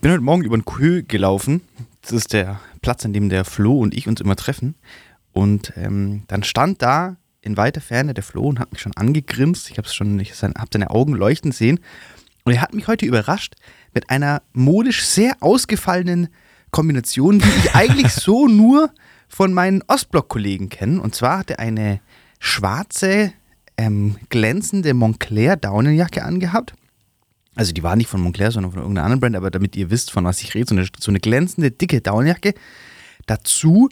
[0.00, 1.60] Ich bin heute Morgen über den Kö gelaufen.
[2.00, 4.74] Das ist der Platz, an dem der Flo und ich uns immer treffen.
[5.32, 9.70] Und ähm, dann stand da in weiter Ferne der Flo und hat mich schon angegrinst.
[9.70, 11.80] Ich habe schon, ich habe seine Augen leuchten sehen.
[12.44, 13.56] Und er hat mich heute überrascht
[13.92, 16.28] mit einer modisch sehr ausgefallenen
[16.70, 18.88] Kombination, die ich eigentlich so nur
[19.28, 21.02] von meinen Ostblock-Kollegen kenne.
[21.02, 22.00] Und zwar hat er eine
[22.38, 23.34] schwarze,
[23.76, 26.72] ähm, glänzende Montclair-Daunenjacke angehabt.
[27.54, 30.10] Also die war nicht von Montclair, sondern von irgendeiner anderen Brand, aber damit ihr wisst,
[30.10, 32.54] von was ich rede, so eine, so eine glänzende, dicke Daunenjacke.
[33.26, 33.88] Dazu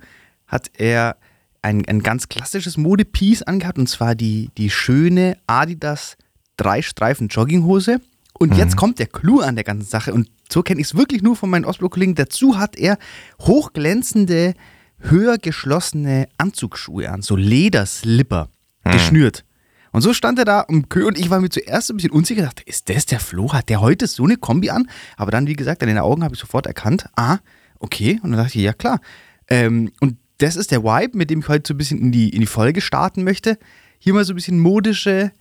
[0.46, 1.16] hat er
[1.62, 6.16] ein, ein ganz klassisches Modepiece angehabt und zwar die, die schöne Adidas
[6.56, 8.00] Drei-Streifen Jogginghose.
[8.38, 8.58] Und mhm.
[8.58, 11.36] jetzt kommt der Clou an der ganzen Sache und so kenne ich es wirklich nur
[11.36, 12.14] von meinen Ostblock-Kollegen.
[12.14, 12.98] Dazu hat er
[13.40, 14.54] hochglänzende,
[14.98, 18.48] höher geschlossene Anzugsschuhe an, so Lederslipper,
[18.84, 18.90] mhm.
[18.90, 19.44] geschnürt.
[19.92, 22.42] Und so stand er da am Kö und ich war mir zuerst ein bisschen unsicher,
[22.42, 23.52] dachte, ist das der Flo?
[23.52, 24.88] Hat der heute so eine Kombi an?
[25.16, 27.38] Aber dann, wie gesagt, an den Augen habe ich sofort erkannt, ah,
[27.78, 28.20] okay.
[28.22, 29.00] Und dann dachte ich, ja klar.
[29.48, 32.28] Ähm, und das ist der Vibe, mit dem ich heute so ein bisschen in die,
[32.30, 33.58] in die Folge starten möchte.
[33.98, 35.32] Hier mal so ein bisschen modische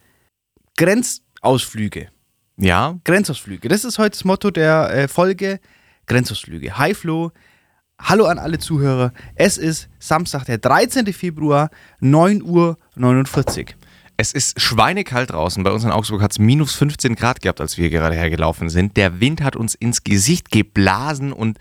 [0.78, 2.10] Grenzausflüge.
[2.58, 2.98] Ja.
[3.04, 3.68] Grenzausflüge.
[3.68, 5.60] Das ist heute das Motto der äh, Folge.
[6.08, 6.78] Grenzausflüge.
[6.78, 7.32] Hi Flo.
[8.00, 9.12] Hallo an alle Zuhörer.
[9.36, 11.12] Es ist Samstag, der 13.
[11.14, 13.76] Februar, 9 Uhr 49.
[14.20, 15.64] Es ist schweinekalt draußen.
[15.64, 18.98] Bei uns in Augsburg hat es minus 15 Grad gehabt, als wir gerade hergelaufen sind.
[18.98, 21.60] Der Wind hat uns ins Gesicht geblasen und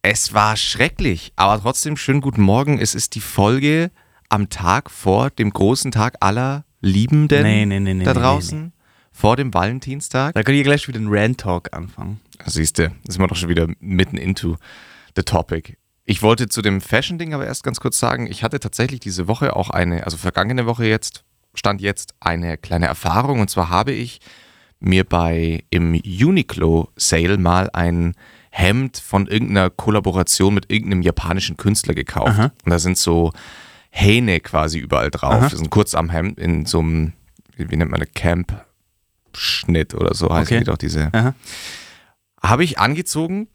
[0.00, 1.34] es war schrecklich.
[1.36, 2.78] Aber trotzdem schönen guten Morgen.
[2.78, 3.90] Es ist die Folge
[4.30, 8.72] am Tag vor dem großen Tag aller Liebenden nee, nee, nee, da draußen.
[9.12, 10.34] Vor dem Valentinstag.
[10.34, 12.22] Da könnt ihr gleich wieder einen Rant-Talk anfangen.
[12.46, 14.56] Siehst du, sind wir doch schon wieder mitten into
[15.14, 15.76] the topic.
[16.06, 19.54] Ich wollte zu dem Fashion-Ding aber erst ganz kurz sagen, ich hatte tatsächlich diese Woche
[19.54, 21.24] auch eine, also vergangene Woche jetzt,
[21.54, 23.40] stand jetzt eine kleine Erfahrung.
[23.40, 24.20] Und zwar habe ich
[24.80, 28.14] mir bei im Uniqlo Sale mal ein
[28.50, 32.38] Hemd von irgendeiner Kollaboration mit irgendeinem japanischen Künstler gekauft.
[32.38, 32.52] Aha.
[32.64, 33.32] Und da sind so
[33.90, 35.34] Hähne quasi überall drauf.
[35.34, 35.44] Aha.
[35.44, 37.12] Das ist ein Kurzarmhemd in so einem,
[37.56, 40.64] wie nennt man das, Camp-Schnitt oder so heißt okay.
[40.64, 41.08] doch diese.
[41.14, 41.34] Aha.
[42.42, 43.48] Habe ich angezogen.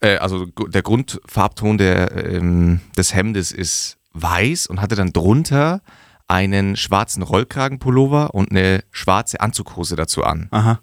[0.00, 5.82] Äh, also der Grundfarbton der, ähm, des Hemdes ist weiß und hatte dann drunter
[6.28, 10.48] einen schwarzen Rollkragenpullover und eine schwarze Anzughose dazu an.
[10.50, 10.80] Aha.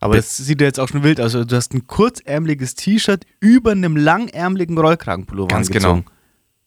[0.00, 1.34] Aber das, das sieht ja jetzt auch schon wild aus.
[1.34, 5.92] Also du hast ein kurzärmeliges T-Shirt über einem langärmeligen Rollkragenpullover Ganz genau.
[5.92, 6.10] angezogen.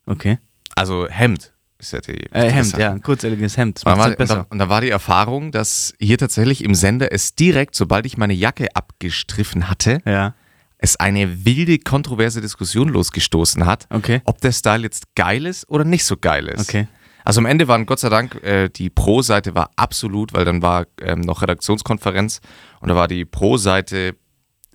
[0.06, 0.16] genau.
[0.16, 0.40] Okay.
[0.76, 1.54] Also Hemd.
[1.80, 3.78] Ist ja die, äh, Hemd, ja, ein kurzärmeliges Hemd.
[3.78, 4.22] Das war, besser.
[4.22, 8.08] Und, da, und da war die Erfahrung, dass hier tatsächlich im Sender es direkt, sobald
[8.08, 10.34] ich meine Jacke abgestriffen hatte, ja
[10.80, 14.22] es eine wilde, kontroverse Diskussion losgestoßen hat, okay.
[14.26, 16.70] ob der Style jetzt geil ist oder nicht so geil ist.
[16.70, 16.88] Okay.
[17.28, 20.86] Also am Ende waren Gott sei Dank, äh, die Pro-Seite war absolut, weil dann war
[21.02, 22.40] ähm, noch Redaktionskonferenz
[22.80, 24.16] und da war die Pro-Seite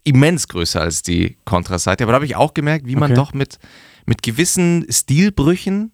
[0.05, 2.05] immens größer als die Kontra-Seite.
[2.05, 3.59] Aber da habe ich auch gemerkt, wie man doch mit,
[4.05, 5.93] mit gewissen Stilbrüchen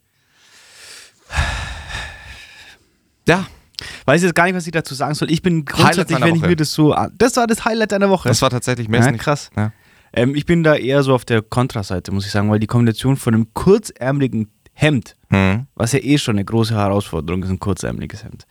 [3.28, 3.46] ja,
[4.06, 5.30] weiß jetzt gar nicht, was ich dazu sagen soll.
[5.30, 6.92] Ich bin grundsätzlich, wenn ich mir das so.
[7.18, 8.26] Das war das Highlight deiner Woche.
[8.26, 9.50] Das war tatsächlich mehr ja, krass.
[9.56, 9.70] Ja.
[10.12, 13.16] Ähm, ich bin da eher so auf der Kontraseite, muss ich sagen, weil die Kombination
[13.16, 14.50] von einem kurzärmeligen
[14.80, 15.66] Hemd, hm.
[15.74, 18.46] was ja eh schon eine große Herausforderung ist, ein kurzärmeliges Hemd.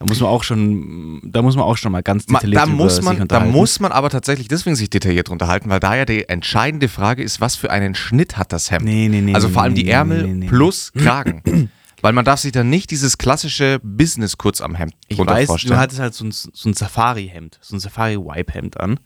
[0.00, 3.00] Da muss man auch schon, da muss man auch schon mal ganz detailliert da muss
[3.00, 6.88] man, Da muss man aber tatsächlich deswegen sich detailliert unterhalten, weil da ja die entscheidende
[6.88, 8.86] Frage ist, was für einen Schnitt hat das Hemd?
[8.86, 9.34] Nee, nee, nee.
[9.34, 11.70] Also vor allem die Ärmel plus Kragen.
[12.00, 15.74] weil man darf sich dann nicht dieses klassische Business kurz am Hemd ich weiß, vorstellen.
[15.74, 18.98] Du hattest halt so ein, so ein Safari-Hemd, so ein Safari-Wipe-Hemd an.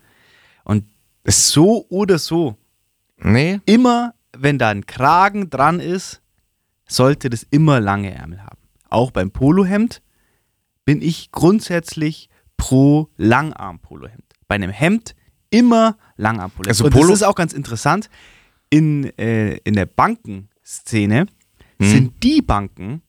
[0.65, 0.85] Und
[1.27, 2.57] so oder so.
[3.19, 3.61] Nee.
[3.67, 6.22] Immer, wenn da ein Kragen dran ist,
[6.93, 8.59] sollte das immer lange Ärmel haben.
[8.89, 10.03] Auch beim Polohemd
[10.85, 14.25] bin ich grundsätzlich pro Langarm-Polohemd.
[14.49, 15.15] Bei einem Hemd
[15.51, 16.69] immer Langarm-Polohemd.
[16.69, 18.11] Also Und Polo das ist auch ganz interessant.
[18.71, 21.27] In, äh, in der Bankenszene
[21.79, 21.89] hm.
[21.89, 23.03] sind die Banken,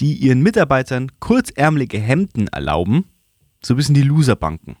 [0.00, 3.04] die ihren Mitarbeitern kurzärmelige Hemden erlauben,
[3.62, 4.76] so ein bisschen die Loserbanken.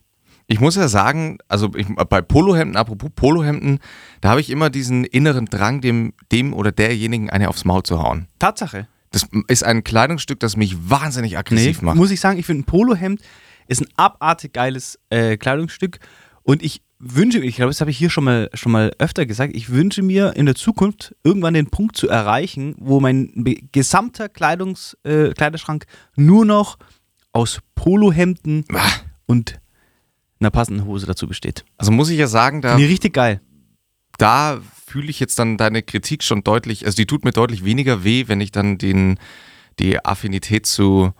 [0.50, 3.80] Ich muss ja sagen, also ich, bei Polohemden, apropos Polohemden,
[4.22, 8.02] da habe ich immer diesen inneren Drang, dem, dem oder derjenigen eine aufs Maul zu
[8.02, 8.28] hauen.
[8.38, 8.88] Tatsache.
[9.10, 11.96] Das ist ein Kleidungsstück, das mich wahnsinnig aggressiv nee, macht.
[11.96, 13.20] Muss ich sagen, ich finde ein Polohemd
[13.68, 15.98] ist ein abartig geiles äh, Kleidungsstück
[16.42, 19.54] und ich wünsche, ich glaube, das habe ich hier schon mal, schon mal öfter gesagt,
[19.54, 23.30] ich wünsche mir in der Zukunft irgendwann den Punkt zu erreichen, wo mein
[23.70, 25.84] gesamter Kleidungs, äh, Kleiderschrank
[26.16, 26.78] nur noch
[27.32, 28.88] aus Polohemden ah.
[29.26, 29.60] und
[30.40, 31.64] einer passenden Hose dazu besteht.
[31.76, 32.76] Also muss ich ja sagen, da.
[32.76, 33.40] Nee, richtig geil.
[34.18, 38.04] Da fühle ich jetzt dann deine Kritik schon deutlich, also die tut mir deutlich weniger
[38.04, 39.18] weh, wenn ich dann den,
[39.78, 41.12] die Affinität zu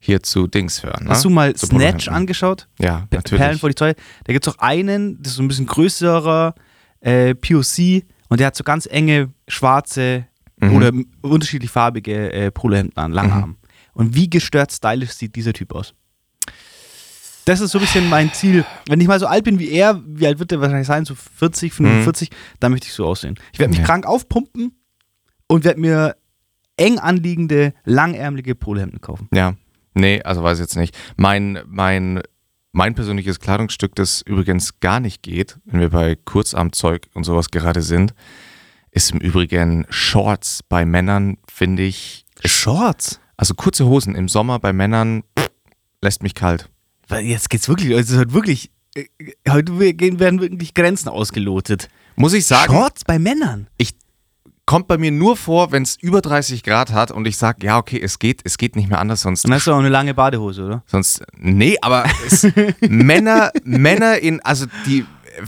[0.00, 1.04] hier zu Dings hören.
[1.04, 1.10] Ne?
[1.10, 2.68] Hast du mal zu Snatch angeschaut?
[2.78, 3.40] Ja, natürlich.
[3.42, 3.96] Perlen vor die Zeug.
[4.24, 6.54] Da gibt es auch einen, das ist so ein bisschen größerer
[7.00, 10.26] äh, POC und der hat so ganz enge schwarze
[10.60, 10.72] Mhm.
[10.74, 13.56] oder unterschiedlich farbige äh, Polohemden an, Langarm.
[13.92, 15.94] Und wie gestört stylisch sieht dieser Typ aus?
[17.48, 18.62] Das ist so ein bisschen mein Ziel.
[18.88, 21.06] Wenn ich mal so alt bin wie er, wie alt wird er wahrscheinlich sein?
[21.06, 22.28] So 40, 45,
[22.60, 23.36] dann möchte ich so aussehen.
[23.54, 23.84] Ich werde mich Mhm.
[23.84, 23.86] Ja.
[23.86, 24.72] krank aufpumpen
[25.46, 26.16] und werde mir
[26.76, 29.28] eng anliegende, langärmelige Polohemden kaufen.
[29.32, 29.54] Ja.
[29.94, 30.94] Nee, also weiß ich jetzt nicht.
[31.16, 32.20] Mein, mein,
[32.72, 37.80] mein persönliches Kleidungsstück, das übrigens gar nicht geht, wenn wir bei Kurzarmzeug und sowas gerade
[37.80, 38.12] sind,
[38.90, 42.26] ist im Übrigen Shorts bei Männern, finde ich.
[42.44, 43.20] Shorts?
[43.38, 45.48] Also kurze Hosen im Sommer bei Männern pff,
[46.02, 46.68] lässt mich kalt.
[47.08, 49.04] Weil jetzt geht's wirklich, also es wird wirklich, äh,
[49.48, 51.88] heute werden wirklich Grenzen ausgelotet.
[52.16, 53.68] Muss ich sagen, Shorts bei Männern?
[53.78, 53.94] ich
[54.68, 57.78] kommt bei mir nur vor, wenn es über 30 Grad hat und ich sage, ja,
[57.78, 60.12] okay, es geht, es geht nicht mehr anders, sonst Dann hast du auch eine lange
[60.12, 60.82] Badehose, oder?
[60.84, 62.46] Sonst, nee, aber es,
[62.82, 65.06] Männer, Männer in, also die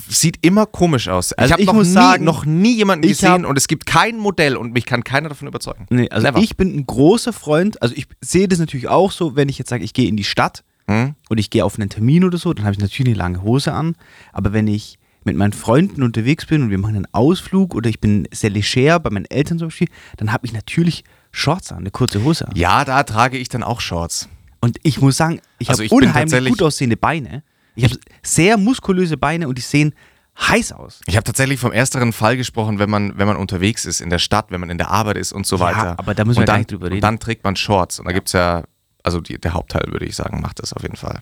[0.09, 1.35] sieht immer komisch aus.
[1.35, 3.85] Also ich habe noch, muss nie, sagen, noch nie jemanden gesehen hab- und es gibt
[3.85, 5.87] kein Modell und mich kann keiner davon überzeugen.
[5.91, 6.39] Nee, also Never.
[6.39, 9.69] ich bin ein großer Freund, also ich sehe das natürlich auch so, wenn ich jetzt
[9.69, 11.15] sage, ich gehe in die Stadt Hm?
[11.29, 13.73] und ich gehe auf einen Termin oder so, dann habe ich natürlich eine lange Hose
[13.73, 13.95] an.
[14.33, 18.01] Aber wenn ich mit meinen Freunden unterwegs bin und wir machen einen Ausflug oder ich
[18.01, 21.91] bin sehr leger bei meinen Eltern zum Beispiel, dann habe ich natürlich Shorts an, eine
[21.91, 22.57] kurze Hose an.
[22.57, 24.29] Ja, da trage ich dann auch Shorts.
[24.61, 27.43] Und ich muss sagen, ich Also habe unheimlich gut aussehende Beine.
[27.77, 29.95] Ich habe sehr muskulöse Beine und die sehen
[30.39, 31.01] heiß aus.
[31.07, 34.19] Ich habe tatsächlich vom ersteren Fall gesprochen, wenn man, wenn man unterwegs ist, in der
[34.19, 35.99] Stadt, wenn man in der Arbeit ist und so Ja, weiter.
[35.99, 37.01] aber da müssen wir und gar dann, nicht drüber Und reden.
[37.03, 38.65] dann trägt man Shorts und da gibt es ja,
[39.11, 41.21] also die, der Hauptteil, würde ich sagen, macht das auf jeden Fall.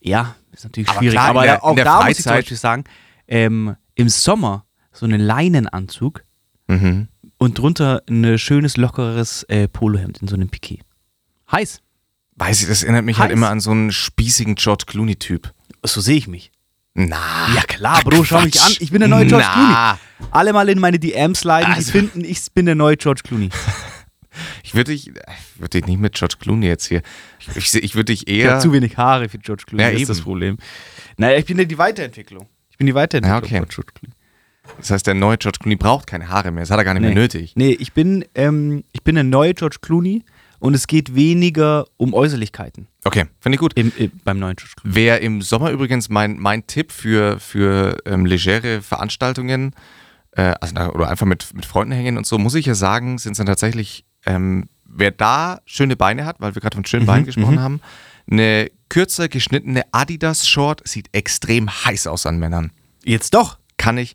[0.00, 1.14] Ja, ist natürlich Aber schwierig.
[1.14, 2.84] klar, aber der- auch in der da muss ich zum Freizeit- Beispiel sagen,
[3.26, 6.24] ähm, im Sommer so einen Leinenanzug
[6.68, 7.08] Mhm.
[7.38, 10.80] und drunter ein schönes, lockeres äh, Polohemd in so einem Piquet.
[11.50, 11.80] Heiß.
[12.36, 13.36] Weiß ich, das erinnert mich halt Heiß.
[13.36, 15.52] immer an so einen spießigen George Clooney-Typ.
[15.84, 16.50] So sehe ich mich.
[16.94, 17.48] Na.
[17.54, 18.66] Ja klar, Bro, schau mich Quatsch.
[18.66, 18.72] an.
[18.80, 19.96] Ich bin der neue George Na.
[20.18, 20.30] Clooney.
[20.32, 23.48] Alle mal in meine DMs die Also- finden, ich bin der neue George Clooney.
[24.62, 25.14] Ich würde dich, ich
[25.60, 27.02] würde dich nicht mit George Clooney jetzt hier.
[27.40, 28.52] Ich, ich, ich würde dich Ich eher.
[28.52, 30.08] habe zu wenig Haare für George Clooney, Ja, das ist eben.
[30.16, 30.56] das Problem.
[31.16, 32.48] Naja, ich bin ja die Weiterentwicklung.
[32.70, 33.58] Ich bin die Weiterentwicklung Ja, okay.
[33.58, 34.14] von George Clooney.
[34.78, 36.62] Das heißt, der neue George Clooney braucht keine Haare mehr.
[36.62, 37.16] Das hat er gar nicht mehr Nee.
[37.16, 37.52] nötig.
[37.54, 40.24] Nee, ich bin, ähm, ich bin der neue George Clooney
[40.58, 43.74] und es geht weniger um Äußerlichkeiten Okay, finde ich gut.
[43.74, 44.96] im, im, beim neuen George Clooney.
[44.96, 49.74] Wer im Sommer übrigens mein, mein Tipp für, für ähm, legere Veranstaltungen,
[50.32, 53.32] äh, also, oder einfach mit, mit Freunden hängen und so, muss ich ja sagen, sind
[53.32, 57.06] es dann tatsächlich, ähm, wer da schöne Beine hat, weil wir gerade von schönen Mhm,
[57.06, 57.80] Beinen gesprochen haben,
[58.30, 62.70] eine kürzer geschnittene Adidas-Short sieht extrem heiß aus an Männern.
[63.04, 63.58] Jetzt doch.
[63.76, 64.14] kann ich.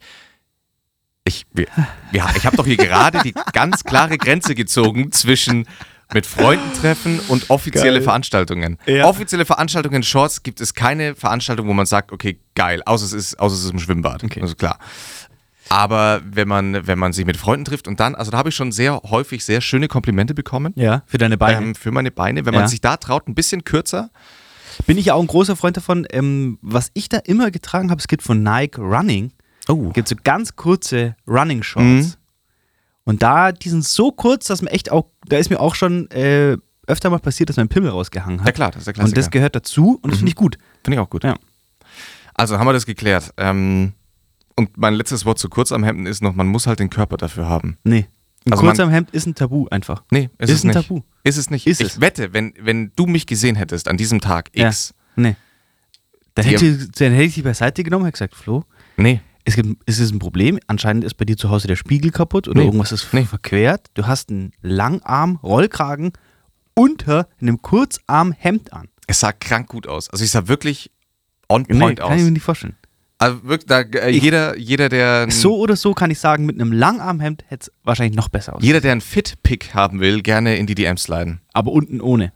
[1.25, 1.67] Ich, wir,
[2.11, 5.67] wir, ich habe doch hier gerade die ganz klare Grenze gezogen zwischen
[6.11, 8.01] mit Freunden treffen und offizielle Geil.
[8.03, 8.77] Veranstaltungen.
[8.87, 9.05] Ja.
[9.05, 13.39] Offizielle Veranstaltungen, Shorts, gibt es keine Veranstaltung, wo man sagt, okay, geil, außer es ist,
[13.39, 14.23] außer es ist im Schwimmbad.
[14.23, 14.41] Okay.
[14.41, 14.79] Also klar.
[15.69, 18.55] Aber wenn man, wenn man sich mit Freunden trifft und dann, also da habe ich
[18.55, 20.73] schon sehr häufig sehr schöne Komplimente bekommen.
[20.75, 21.57] Ja, für deine Beine.
[21.67, 22.61] Ähm, für meine Beine, wenn Ja.
[22.61, 24.09] man sich da traut, ein bisschen kürzer.
[24.87, 26.07] Bin ich ja auch ein großer Freund davon.
[26.11, 29.31] Ähm, was ich da immer getragen habe, es gibt von Nike Running,
[29.67, 29.89] Oh.
[29.89, 31.85] gibt so ganz kurze Running Shorts.
[32.07, 32.13] Mhm.
[33.03, 36.09] Und da, die sind so kurz, dass man echt auch, da ist mir auch schon
[36.11, 36.57] äh,
[36.87, 38.47] öfter mal passiert, dass mein Pimmel rausgehangen hat.
[38.47, 39.09] Ja klar, das ist der Klassiker.
[39.09, 40.57] und das gehört dazu und das finde ich gut.
[40.83, 41.23] Finde ich auch gut.
[41.23, 41.35] Ja.
[42.33, 43.31] Also haben wir das geklärt.
[43.37, 43.93] Ähm,
[44.59, 47.17] und mein letztes Wort zu kurz am Hemden ist noch, man muss halt den Körper
[47.17, 47.77] dafür haben.
[47.83, 48.07] Nee.
[48.45, 50.03] Ein Also man- kurzer Hemd ist ein Tabu einfach.
[50.11, 50.75] Nee, ist, Ist es ein nicht.
[50.87, 51.01] Tabu.
[51.23, 51.67] Ist es nicht.
[51.67, 52.01] Ist ich es.
[52.01, 54.67] wette, wenn, wenn du mich gesehen hättest an diesem Tag Ja.
[54.67, 55.35] X, Nee.
[56.35, 58.63] Dann hätte, dann hätte ich dich beiseite genommen und gesagt, Flo,
[58.95, 60.57] nee, es gibt, es ist ein Problem.
[60.67, 62.67] Anscheinend ist bei dir zu Hause der Spiegel kaputt oder Nee.
[62.67, 63.25] irgendwas ist Nee.
[63.25, 63.87] verquert.
[63.95, 66.13] Du hast einen Langarm-Rollkragen
[66.75, 68.87] unter einem Kurzarm-Hemd an.
[69.07, 70.09] es sah krank gut aus.
[70.11, 70.91] Also ich sah wirklich
[71.49, 72.17] on Nee, point kann aus.
[72.19, 72.75] ich mir nicht vorstellen.
[73.21, 76.55] Also wirklich, da, äh, jeder, jeder, der ein- So oder so kann ich sagen, mit
[76.59, 78.63] einem Langarmhemd hätte es wahrscheinlich noch besser aus.
[78.63, 81.41] jeder, der einen Fit-Pick haben will, gerne in die DMs sliden.
[81.53, 82.31] Aber unten ohne,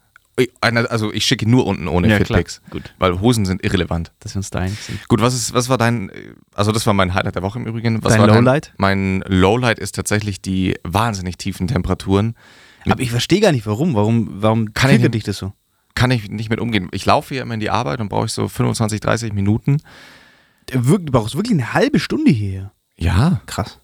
[0.60, 2.60] Also ich schicke nur unten ohne Ja, Fit-Picks.
[2.62, 2.70] klar.
[2.72, 2.94] Gut.
[2.98, 4.12] Weil Hosen sind irrelevant.
[4.20, 5.08] dass wir uns da einig sind.
[5.08, 6.12] Gut, was ist, was war dein,
[6.56, 8.04] also das war mein Highlight der Woche im Übrigen.
[8.04, 8.74] Was Dein war Lowlight?
[8.78, 12.36] Mein Lowlight ist tatsächlich die wahnsinnig tiefen Temperaturen.
[12.90, 13.94] Aber ich verstehe gar nicht, warum.
[13.94, 15.54] Warum, warum Kann ich triggert nicht- dich das so?
[15.96, 16.90] Kann ich nicht mit umgehen.
[16.92, 19.78] Ich laufe hier immer in die Arbeit und brauche ich so 25, 30 Minuten.
[20.68, 22.72] Du brauchst wirklich eine halbe Stunde hier.
[22.96, 23.42] Ja.
[23.46, 23.80] Krass.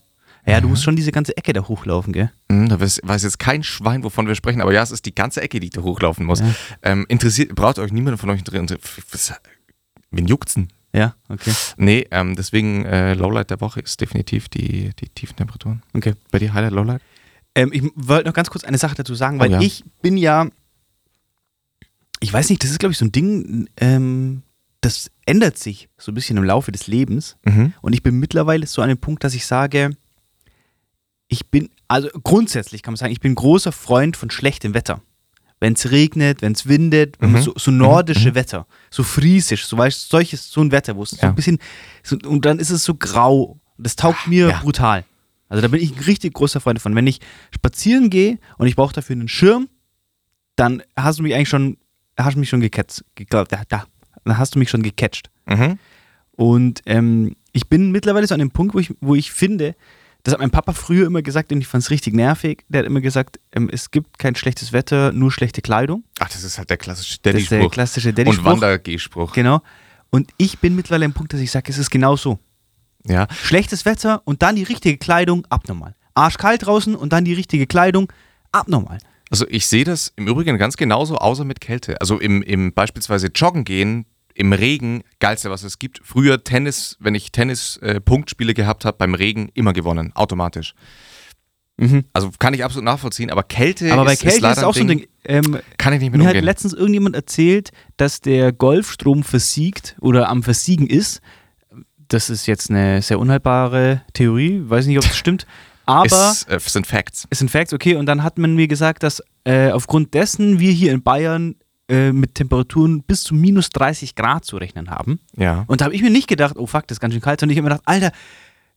[0.45, 2.31] Ja, du musst schon diese ganze Ecke da hochlaufen, gell?
[2.51, 5.13] Hm, da weiß, weiß jetzt kein Schwein, wovon wir sprechen, aber ja, es ist die
[5.13, 6.39] ganze Ecke, die ich da hochlaufen muss.
[6.39, 6.55] Ja.
[6.81, 8.67] Ähm, interessiert, braucht euch niemand von euch drin.
[10.11, 10.69] Wen juckt's denn?
[10.93, 11.53] Ja, okay.
[11.77, 15.83] Nee, ähm, deswegen äh, Lowlight der Woche ist definitiv die, die tiefen Temperaturen.
[15.93, 16.15] okay.
[16.31, 17.01] Bei dir Highlight, Lowlight?
[17.53, 19.61] Ähm, ich wollte noch ganz kurz eine Sache dazu sagen, Oh weil ja.
[19.61, 20.47] ich bin ja,
[22.21, 24.41] ich weiß nicht, das ist glaube ich so ein Ding, ähm,
[24.81, 27.37] das ändert sich so ein bisschen im Laufe des Lebens.
[27.45, 27.73] Mhm.
[27.81, 29.91] Und ich bin mittlerweile so an dem Punkt, dass ich sage,
[31.27, 35.01] ich bin, also grundsätzlich kann man sagen, ich bin großer Freund von schlechtem Wetter.
[35.59, 37.41] Wenn es regnet, wenn es windet, Mhm.
[37.41, 41.17] so, so nordische Wetter, so friesisch, so weißt, solches, so ein Wetter, wo es so
[41.21, 41.29] Ja.
[41.29, 41.59] ein bisschen,
[42.01, 43.59] so, und dann ist es so grau.
[43.77, 44.59] Das taugt mir Ja.
[44.61, 45.03] brutal.
[45.49, 46.95] Also da bin ich ein richtig großer Freund davon.
[46.95, 47.19] Wenn ich
[47.53, 49.67] spazieren gehe und ich brauche dafür einen Schirm,
[50.55, 51.77] dann hast du mich eigentlich schon,
[52.17, 53.03] hast mich schon gecatcht.
[53.29, 53.85] Da, da,
[54.29, 55.29] dann hast du mich schon gecatcht.
[55.45, 55.77] Mhm.
[56.31, 59.75] Und ähm, ich bin mittlerweile so an dem Punkt, wo ich, wo ich finde,
[60.23, 62.63] das hat mein Papa früher immer gesagt und ich fand es richtig nervig.
[62.69, 66.03] Der hat immer gesagt, ähm, es gibt kein schlechtes Wetter, nur schlechte Kleidung.
[66.19, 67.71] Ach, das ist halt der klassische ist der Daddy-Spruch.
[67.71, 68.45] klassische Und Daddy-Spruch.
[68.45, 69.33] Wandergehspruch.
[69.33, 69.61] Genau.
[70.09, 72.39] Und ich bin mittlerweile am Punkt, dass ich sage, es ist genau so.
[73.05, 73.27] Ja.
[73.31, 75.95] Schlechtes Wetter und dann die richtige Kleidung, abnormal.
[76.15, 78.11] Arschkalt draußen und dann die richtige Kleidung,
[78.51, 78.97] abnormal.
[79.29, 82.01] Also ich sehe das im Übrigen ganz genauso, außer mit Kälte.
[82.01, 84.05] Also im, im beispielsweise Joggen gehen,
[84.39, 85.99] im Regen, geilste, was es gibt.
[86.01, 90.73] Früher Tennis, wenn ich Tennis-Punktspiele gehabt habe, beim Regen immer gewonnen, automatisch.
[92.11, 94.73] Also kann ich absolut nachvollziehen, aber Kälte Aber bei ist, Kälte ist leider ist auch
[94.73, 95.07] so ein Ding.
[95.23, 96.43] Ähm, Kann ich nicht mit Mir hat umgehen.
[96.43, 101.21] letztens irgendjemand erzählt, dass der Golfstrom versiegt oder am Versiegen ist.
[102.09, 105.47] Das ist jetzt eine sehr unhaltbare Theorie, weiß nicht, ob es stimmt.
[105.85, 107.27] Aber ist, äh, sind Facts.
[107.29, 107.95] es sind Facts, okay.
[107.95, 111.55] Und dann hat man mir gesagt, dass äh, aufgrund dessen wir hier in Bayern
[111.89, 115.19] äh, mit Temperaturen bis zu minus 30 Grad zu rechnen haben.
[115.35, 115.65] Ja.
[115.67, 117.53] Und da habe ich mir nicht gedacht, oh fuck, das ist ganz schön kalt, sondern
[117.53, 118.11] ich habe mir gedacht, Alter,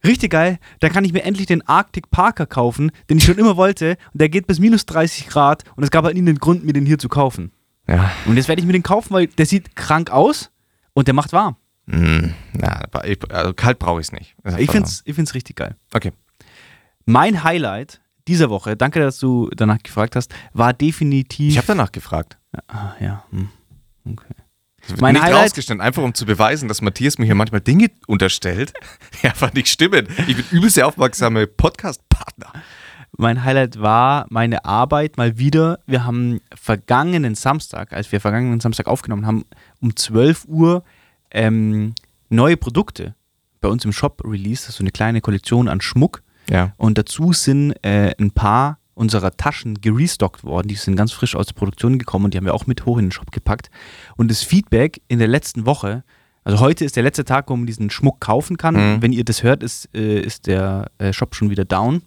[0.04, 3.56] richtig geil, da kann ich mir endlich den Arctic Parker kaufen, den ich schon immer
[3.56, 3.96] wollte.
[4.12, 6.72] Und der geht bis minus 30 Grad und es gab halt nie den Grund, mir
[6.72, 7.52] den hier zu kaufen.
[7.86, 8.10] Ja.
[8.26, 10.50] Und jetzt werde ich mir den kaufen, weil der sieht krank aus
[10.94, 11.56] und der macht warm.
[11.88, 14.36] Hm, na, aber ich, also kalt brauche ich es nicht.
[14.58, 15.76] Ich finde es ich find's richtig geil.
[15.92, 16.12] Okay.
[17.04, 21.50] Mein Highlight dieser Woche, danke, dass du danach gefragt hast, war definitiv.
[21.50, 22.38] Ich habe danach gefragt.
[22.68, 23.24] Ah, ja.
[23.30, 23.48] hm,
[24.08, 24.34] Okay.
[24.80, 27.60] Das wird Mein nicht Highlight- rausgestellt, einfach um zu beweisen, dass Matthias mir hier manchmal
[27.60, 28.72] Dinge unterstellt,
[29.22, 30.08] die einfach nicht stimmen.
[30.26, 32.52] Ich bin übelst der aufmerksame Podcast-Partner.
[33.16, 35.78] Mein Highlight war meine Arbeit mal wieder.
[35.86, 39.44] Wir haben vergangenen Samstag, als wir vergangenen Samstag aufgenommen haben,
[39.80, 40.82] um 12 Uhr
[41.30, 41.94] ähm,
[42.30, 43.14] neue Produkte
[43.60, 44.64] bei uns im Shop released.
[44.64, 46.22] Das ist so eine kleine Kollektion an Schmuck.
[46.50, 46.72] Ja.
[46.76, 50.68] Und dazu sind äh, ein paar unserer Taschen gerestockt worden.
[50.68, 52.98] Die sind ganz frisch aus der Produktion gekommen und die haben wir auch mit hoch
[52.98, 53.70] in den Shop gepackt.
[54.16, 56.04] Und das Feedback in der letzten Woche,
[56.44, 58.74] also heute ist der letzte Tag, wo man diesen Schmuck kaufen kann.
[58.74, 59.02] Mhm.
[59.02, 62.02] Wenn ihr das hört, ist, äh, ist der äh, Shop schon wieder down.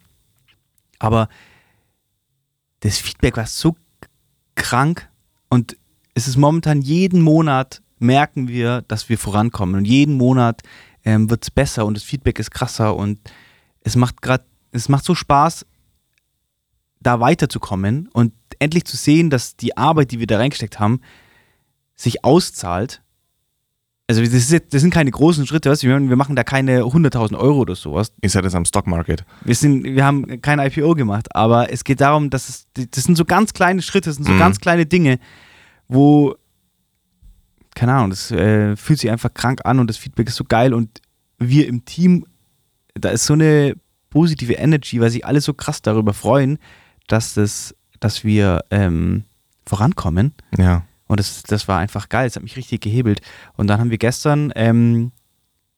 [0.99, 1.29] Aber
[2.81, 3.75] das Feedback war so
[4.55, 5.09] krank
[5.49, 5.77] und
[6.13, 10.61] es ist momentan jeden Monat merken wir, dass wir vorankommen und jeden Monat
[11.03, 13.19] ähm, wird es besser und das Feedback ist krasser und
[13.81, 15.65] es macht gerade, es macht so Spaß,
[17.05, 21.01] da weiterzukommen und endlich zu sehen, dass die Arbeit, die wir da reingesteckt haben,
[21.95, 23.01] sich auszahlt.
[24.07, 27.35] Also das, jetzt, das sind keine großen Schritte, weißt du, wir machen da keine 100.000
[27.37, 28.11] Euro oder sowas.
[28.21, 29.25] Ihr seid jetzt am Stockmarket.
[29.43, 33.15] Wir, sind, wir haben kein IPO gemacht, aber es geht darum, dass es, das sind
[33.17, 34.37] so ganz kleine Schritte, das sind so Mhm.
[34.39, 35.19] ganz kleine Dinge,
[35.87, 36.35] wo,
[37.73, 40.73] keine Ahnung, das äh, fühlt sich einfach krank an und das Feedback ist so geil
[40.73, 41.01] und
[41.39, 42.25] wir im Team,
[42.93, 43.75] da ist so eine
[44.11, 46.59] positive Energy, weil sich alle so krass darüber freuen,
[47.07, 49.23] dass, das, dass wir ähm,
[49.65, 50.33] vorankommen.
[50.57, 50.83] Ja.
[51.07, 52.27] Und das, das war einfach geil.
[52.27, 53.21] Es hat mich richtig gehebelt.
[53.55, 55.11] Und dann haben wir gestern ähm,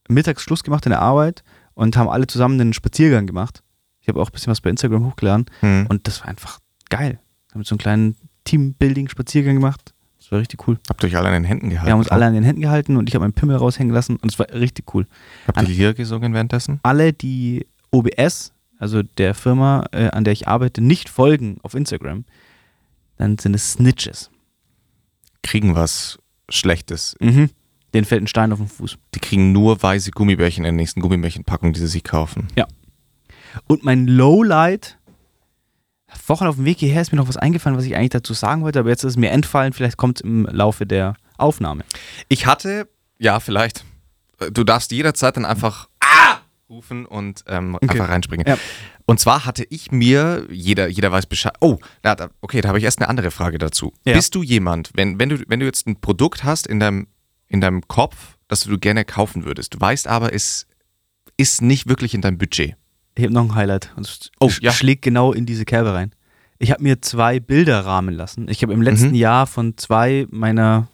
[0.07, 1.43] mittags Schluss gemacht in der Arbeit
[1.73, 3.61] und haben alle zusammen einen Spaziergang gemacht.
[4.01, 5.45] Ich habe auch ein bisschen was bei Instagram hochgeladen.
[5.59, 5.87] Hm.
[5.89, 7.19] Und das war einfach geil.
[7.49, 8.15] Wir haben so einen kleinen
[8.45, 9.93] Teambuilding-Spaziergang gemacht.
[10.17, 10.77] Das war richtig cool.
[10.89, 11.87] Habt ihr euch alle an den Händen gehalten?
[11.87, 14.17] Wir haben uns alle an den Händen gehalten und ich habe meinen Pimmel raushängen lassen.
[14.17, 15.07] Und es war richtig cool.
[15.47, 16.79] Habt ihr Lieder gesungen währenddessen?
[16.83, 22.25] Alle, die OBS, also der Firma, äh, an der ich arbeite, nicht folgen auf Instagram,
[23.17, 24.29] dann sind es Snitches.
[25.43, 26.19] Kriegen was
[26.49, 27.15] Schlechtes.
[27.19, 27.49] Mhm.
[27.93, 28.97] Den fällt ein Stein auf den Fuß.
[29.15, 32.47] Die kriegen nur weiße Gummibärchen in der nächsten Gummibärchenpackung, die sie sich kaufen.
[33.65, 34.97] Und mein Lowlight,
[36.27, 38.61] Wochen auf dem Weg hierher ist mir noch was eingefallen, was ich eigentlich dazu sagen
[38.61, 41.83] wollte, aber jetzt ist es mir entfallen, vielleicht kommt es im Laufe der Aufnahme.
[42.27, 43.83] Ich hatte, ja, vielleicht.
[44.51, 46.37] Du darfst jederzeit dann einfach Ah!
[46.69, 47.89] Rufen und ähm, Okay.
[47.89, 48.45] einfach reinspringen.
[48.47, 48.57] Ja.
[49.05, 51.53] Und zwar hatte ich mir, jeder, jeder weiß Bescheid.
[51.61, 53.93] Oh, na, da, okay, da habe ich erst eine andere Frage dazu.
[54.05, 54.13] Ja.
[54.13, 57.07] Bist du jemand, wenn, wenn, du, wenn du jetzt ein Produkt hast in deinem,
[57.47, 60.67] in deinem Kopf, das du gerne kaufen würdest, du weißt aber, es
[61.37, 62.75] ist nicht wirklich in deinem Budget.
[63.15, 64.71] Ich habe noch ein Highlight und Oh, sch- ja.
[64.71, 66.11] schlägt genau in diese Kerbe rein.
[66.59, 68.47] Ich habe mir zwei Bilder rahmen lassen.
[68.49, 69.15] Ich habe im letzten Mhm.
[69.15, 70.87] Jahr von zwei meiner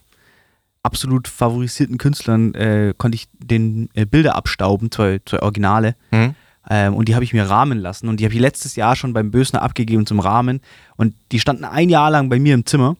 [0.84, 5.96] absolut favorisierten Künstlern äh, konnte ich den äh, Bilder abstauben, zwei, zwei Originale.
[6.10, 6.36] Hm?
[6.70, 8.08] Ähm, und die habe ich mir rahmen lassen.
[8.08, 10.60] Und die habe ich letztes Jahr schon beim Bösner abgegeben zum Rahmen.
[10.96, 12.96] Und die standen ein Jahr lang bei mir im Zimmer.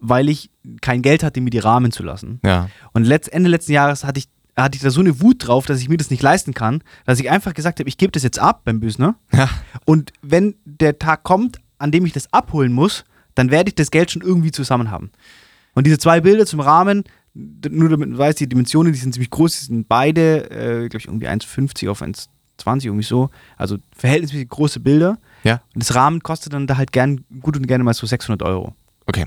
[0.00, 2.40] weil ich kein Geld hatte, mir die Rahmen zu lassen.
[2.44, 2.68] Ja.
[2.92, 5.80] Und letzt, Ende letzten Jahres hatte ich, hatte ich da so eine Wut drauf, dass
[5.80, 8.38] ich mir das nicht leisten kann, dass ich einfach gesagt habe, ich gebe das jetzt
[8.38, 9.16] ab beim Büsner.
[9.32, 9.48] Ja.
[9.84, 13.04] Und wenn der Tag kommt, an dem ich das abholen muss,
[13.34, 15.10] dann werde ich das Geld schon irgendwie zusammen haben.
[15.78, 17.04] Und diese zwei Bilder zum Rahmen,
[17.34, 20.98] nur damit man weiß, die Dimensionen, die sind ziemlich groß, die sind beide, äh, glaube
[20.98, 23.30] ich, irgendwie 1,50 auf 1,20, irgendwie so.
[23.56, 25.18] Also verhältnismäßig große Bilder.
[25.44, 25.62] Ja.
[25.74, 28.74] Und das Rahmen kostet dann da halt gern, gut und gerne mal so 600 Euro.
[29.06, 29.26] Okay.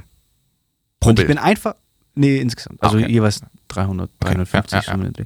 [1.00, 1.30] Pro und ich Bild.
[1.30, 1.76] bin einfach,
[2.16, 2.84] nee, insgesamt.
[2.84, 3.14] Also Ah, okay.
[3.14, 3.40] jeweils
[3.70, 5.24] 300, Okay, 350 ja, ja, Dreh.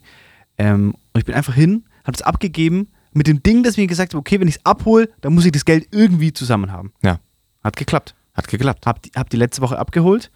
[0.60, 4.14] Ähm, und ich bin einfach hin, habe es abgegeben mit dem Ding, dass mir gesagt
[4.14, 6.94] habe, okay, wenn ich es abhole, dann muss ich das Geld irgendwie zusammen haben.
[7.02, 7.20] Ja.
[7.64, 8.14] Hat geklappt.
[8.36, 8.86] Hat geklappt.
[8.86, 10.30] Hab die, hab die letzte Woche abgeholt,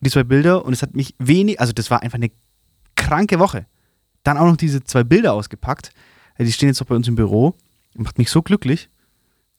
[0.00, 2.30] die zwei Bilder, und es hat mich wenig, also das war einfach eine
[2.94, 3.66] kranke Woche.
[4.22, 5.90] Dann auch noch diese zwei Bilder ausgepackt.
[6.38, 7.54] Ja, Die stehen jetzt auch bei uns im Büro.
[7.94, 8.88] Macht mich so glücklich.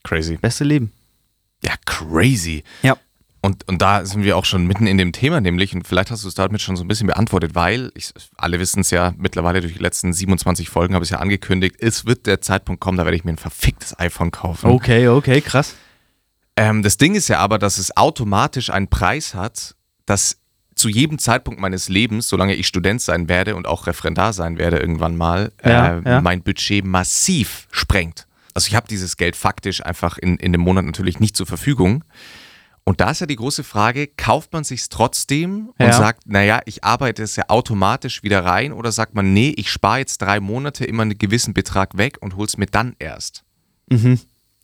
[0.03, 0.37] Crazy.
[0.37, 0.91] Beste Leben.
[1.63, 2.63] Ja, crazy.
[2.83, 2.97] Ja.
[3.41, 6.25] Und, und da sind wir auch schon mitten in dem Thema, nämlich, und vielleicht hast
[6.25, 9.61] du es damit schon so ein bisschen beantwortet, weil, ich, alle wissen es ja, mittlerweile
[9.61, 12.97] durch die letzten 27 Folgen habe ich es ja angekündigt, es wird der Zeitpunkt kommen,
[12.97, 14.69] da werde ich mir ein verficktes iPhone kaufen.
[14.69, 15.75] Okay, okay, krass.
[16.57, 19.75] Ähm, das Ding ist ja aber, dass es automatisch einen Preis hat,
[20.09, 20.37] dass
[20.75, 24.77] zu jedem Zeitpunkt meines Lebens, solange ich Student sein werde und auch Referendar sein werde
[24.77, 26.21] irgendwann mal, Ja, äh, ja.
[26.21, 28.27] mein Budget massiv sprengt.
[28.53, 32.03] Also ich habe dieses Geld faktisch einfach in, in dem Monat natürlich nicht zur Verfügung.
[32.85, 35.93] Und da ist ja die große Frage, kauft man sich's trotzdem und Ja.
[35.93, 39.99] sagt, naja, ich arbeite es ja automatisch wieder rein oder sagt man, nee, ich spare
[39.99, 43.43] jetzt drei Monate immer einen gewissen Betrag weg und hol's mir dann erst.
[43.91, 44.19] Mhm.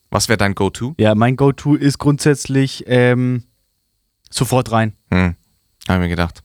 [0.10, 0.96] Was wäre dein Go-To?
[0.98, 3.44] Ja, mein Go-To ist grundsätzlich ähm,
[4.30, 4.94] sofort rein.
[5.16, 5.36] Hm.
[5.88, 6.44] Habe ich mir gedacht.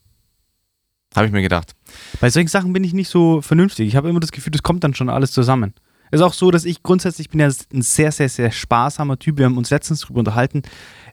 [1.17, 1.75] Habe ich mir gedacht.
[2.21, 3.89] Bei solchen Sachen bin ich nicht so vernünftig.
[3.89, 5.75] Ich habe immer das Gefühl, das kommt dann schon alles zusammen.
[6.13, 9.19] Es ist auch so, dass ich grundsätzlich ich bin ja ein sehr, sehr, sehr sparsamer
[9.19, 9.39] Typ.
[9.39, 10.63] Wir haben uns letztens darüber unterhalten.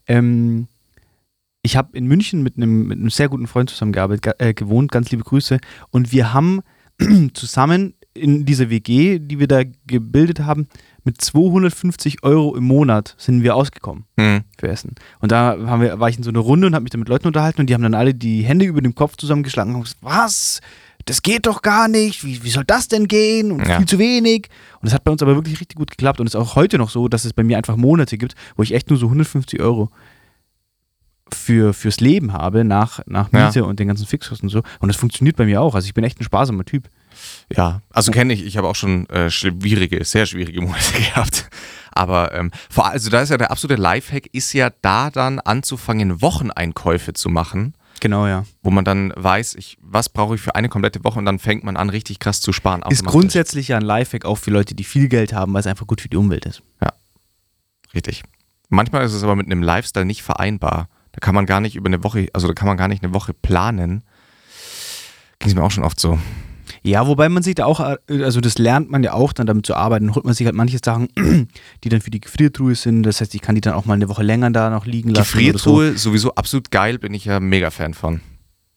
[0.07, 0.67] Ähm,
[1.63, 5.09] ich habe in München mit einem, mit einem sehr guten Freund zusammengearbeitet, äh, gewohnt, ganz
[5.09, 5.59] liebe Grüße.
[5.89, 6.61] Und wir haben
[7.33, 10.67] zusammen in dieser WG, die wir da gebildet haben,
[11.07, 14.41] mit 250 Euro im Monat sind wir ausgekommen Hm.
[14.59, 14.93] für Essen.
[15.19, 17.09] Und da haben wir, war ich in so einer Runde und habe mich dann mit
[17.09, 19.83] Leuten unterhalten und die haben dann alle die Hände über dem Kopf zusammengeschlagen und haben
[19.83, 20.59] gesagt, was?
[21.05, 22.25] Das geht doch gar nicht.
[22.25, 23.53] Wie, wie soll das denn gehen?
[23.53, 23.77] Und Ja.
[23.77, 24.49] viel zu wenig.
[24.81, 26.77] Und es hat bei uns aber wirklich richtig gut geklappt und es ist auch heute
[26.77, 29.61] noch so, dass es bei mir einfach Monate gibt, wo ich echt nur so 150
[29.61, 29.89] Euro
[31.33, 33.45] für, fürs Leben habe, nach, nach Ja.
[33.45, 34.63] Miete und den ganzen Fixkosten und so.
[34.79, 35.75] Und das funktioniert bei mir auch.
[35.75, 36.89] Also ich bin echt ein sparsamer Typ.
[37.55, 38.45] Ja, also kenne ich.
[38.45, 41.49] Ich habe auch schon äh, schwierige, sehr schwierige Monate gehabt.
[41.91, 45.39] Aber ähm, vor allem, also da ist ja der absolute Lifehack, ist ja da dann
[45.39, 48.45] anzufangen, Wocheneinkäufe zu machen, Genau, ja.
[48.61, 51.63] wo man dann weiß, ich, was brauche ich für eine komplette Woche und dann fängt
[51.63, 52.83] man an, richtig krass zu sparen.
[52.89, 55.87] Ist grundsätzlich ja ein Lifehack auch für Leute, die viel Geld haben, weil es einfach
[55.87, 56.61] gut für die Umwelt ist.
[57.93, 58.23] Richtig.
[58.69, 60.89] Manchmal ist es aber mit einem Lifestyle nicht vereinbar.
[61.13, 63.13] Da kann man gar nicht über eine Woche, also da kann man gar nicht eine
[63.13, 64.03] Woche planen.
[65.39, 66.19] Ging es mir auch schon oft so.
[66.87, 69.65] Ja, wobei man sich da auch, äh, also das lernt man ja auch, dann damit
[69.65, 70.05] zu arbeiten.
[70.07, 71.09] Dann holt man sich halt manche Sachen,
[71.83, 73.03] die dann für die Gefriertruhe sind.
[73.03, 75.23] Das heißt, ich kann die dann auch mal eine Woche länger da noch liegen lassen.
[75.23, 78.21] Gefriertruhe, sowieso absolut geil, bin ich ja mega Fan von.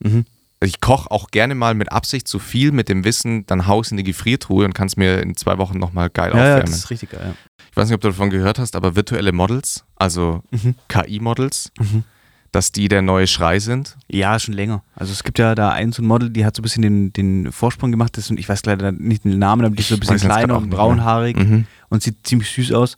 [0.02, 0.08] So.
[0.10, 0.24] Mhm.
[0.62, 3.96] Ich koche auch gerne mal mit Absicht zu viel, mit dem Wissen, dann haus in
[3.96, 6.66] die Gefriertruhe und kann es mir in zwei Wochen nochmal geil Ja, ja, aufwärmen.
[6.72, 7.34] das ist richtig geil.
[7.70, 10.74] ich weiß nicht, ob du davon gehört hast, aber virtuelle Models, also Mhm.
[10.88, 12.04] KI-Models, Mhm.
[12.52, 13.96] Dass die der neue Schrei sind.
[14.08, 14.82] Ja, schon länger.
[14.94, 17.12] Also es gibt ja da ein so ein Model, die hat so ein bisschen den,
[17.12, 18.16] den Vorsprung gemacht.
[18.16, 20.56] Das, und ich weiß leider nicht den Namen, aber die ist so ein bisschen kleiner
[20.56, 21.66] und braunhaarig Mhm.
[21.88, 22.96] und sieht ziemlich süß aus.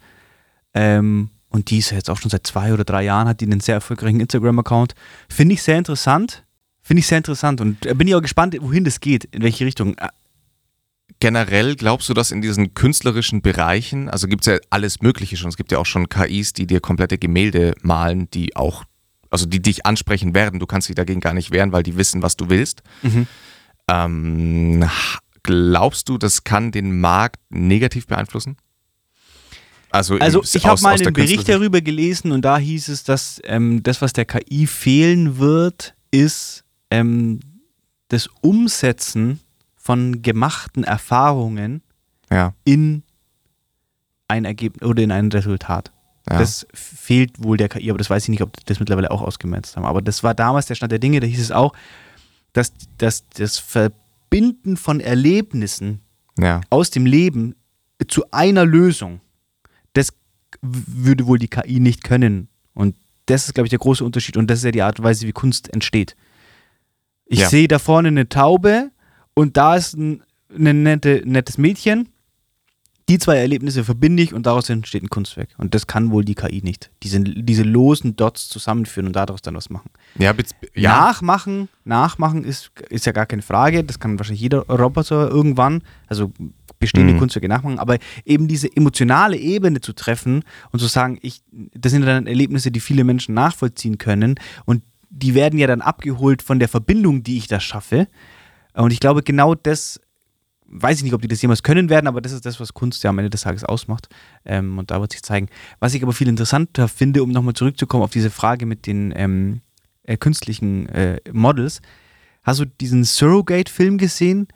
[0.74, 3.44] Ähm, und die ist ja jetzt auch schon seit zwei oder drei Jahren, hat die
[3.46, 4.94] einen sehr erfolgreichen Instagram-Account.
[5.28, 6.44] Finde ich sehr interessant.
[6.80, 9.64] Finde ich sehr interessant und äh, bin ich auch gespannt, wohin das geht, in welche
[9.66, 9.94] Richtung.
[9.98, 10.08] Äh,
[11.20, 15.50] Generell glaubst du, dass in diesen künstlerischen Bereichen, also gibt es ja alles Mögliche schon,
[15.50, 18.82] es gibt ja auch schon KIs, die dir komplette Gemälde malen, die auch,
[19.32, 22.22] also die dich ansprechen werden, du kannst dich dagegen gar nicht wehren, weil die wissen,
[22.22, 22.82] was du willst.
[23.88, 24.84] Ähm,
[25.42, 28.56] glaubst du, das kann den Markt negativ beeinflussen?
[29.90, 33.40] Also, im- Also ich habe mal einen Bericht darüber gelesen und da hieß es, dass
[33.44, 37.40] ähm, das, was der KI fehlen wird, ist ähm,
[38.08, 39.40] das Umsetzen
[39.76, 41.82] von gemachten Erfahrungen
[42.30, 43.02] Ja, in
[44.28, 45.92] ein Ergebnis oder in ein Resultat.
[46.30, 46.38] Ja.
[46.38, 49.22] Das fehlt wohl der KI, aber das weiß ich nicht, ob die das mittlerweile auch
[49.22, 49.85] ausgemerzt haben.
[49.85, 51.72] Aber das war damals der Stand der Dinge, da hieß es auch,
[52.52, 56.00] dass, dass das Verbinden von Erlebnissen
[56.38, 56.61] ja.
[56.70, 57.56] aus dem Leben
[58.08, 59.20] zu einer Lösung,
[59.94, 60.12] das
[60.61, 62.48] würde wohl die KI nicht können.
[62.74, 62.94] Und
[63.26, 64.37] das ist, glaube ich, der große Unterschied.
[64.37, 66.14] Und das ist ja die Art und Weise, wie Kunst entsteht.
[67.26, 67.48] Ich Ja.
[67.48, 68.90] sehe da vorne eine Taube
[69.35, 70.22] und da ist ein,
[70.54, 72.08] ein nette, nettes Mädchen.
[73.12, 75.51] Die zwei Erlebnisse verbinde ich und daraus entsteht ein Kunstwerk.
[75.59, 76.90] Und das kann wohl die KI nicht.
[77.03, 79.90] Diese, diese losen Dots zusammenführen und daraus dann was machen.
[80.18, 80.35] Ja,
[80.75, 80.90] ja.
[80.90, 83.85] Nachmachen, nachmachen ist, ist ja gar keine Frage.
[83.85, 86.33] Das kann wahrscheinlich jeder Roboter irgendwann, also
[86.79, 87.18] bestehende Mhm.
[87.18, 87.79] Kunstwerke nachmachen.
[87.79, 92.70] Aber eben diese emotionale Ebene zu treffen und zu sagen, ich, das sind dann Erlebnisse,
[92.70, 97.37] die viele Menschen nachvollziehen können und die werden ja dann abgeholt von der Verbindung, die
[97.37, 98.09] ich da schaffe.
[98.72, 100.01] Und ich glaube, genau das,
[100.72, 103.04] weiß ich nicht, ob die das jemals können werden, aber das ist das, was Kunst
[103.04, 104.08] ja am Ende des Tages ausmacht.
[104.44, 105.48] Ähm, und da wird sich zeigen.
[105.80, 109.61] Was ich aber viel interessanter finde, um nochmal zurückzukommen auf diese Frage mit den ähm,
[110.04, 111.80] äh, künstlichen äh, Models.
[112.42, 114.48] Hast du diesen Surrogate-Film gesehen,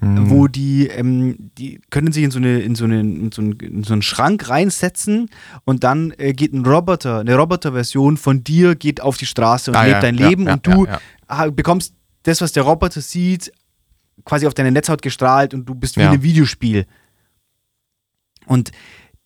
[0.00, 0.30] Mhm.
[0.30, 3.58] wo die, ähm, die können sich in so, eine, in, so eine, in, so einen,
[3.58, 5.28] in so einen Schrank reinsetzen
[5.64, 9.76] und dann äh, geht ein Roboter, eine Roboter-Version von dir geht auf die Straße und
[9.76, 10.86] Ah, lebt ja, dein ja, Leben ja, und du
[11.52, 13.52] bekommst das, was der Roboter sieht,
[14.24, 16.06] quasi auf deine Netzhaut gestrahlt und du bist wie Ja.
[16.08, 16.86] in einem Videospiel.
[18.46, 18.70] Und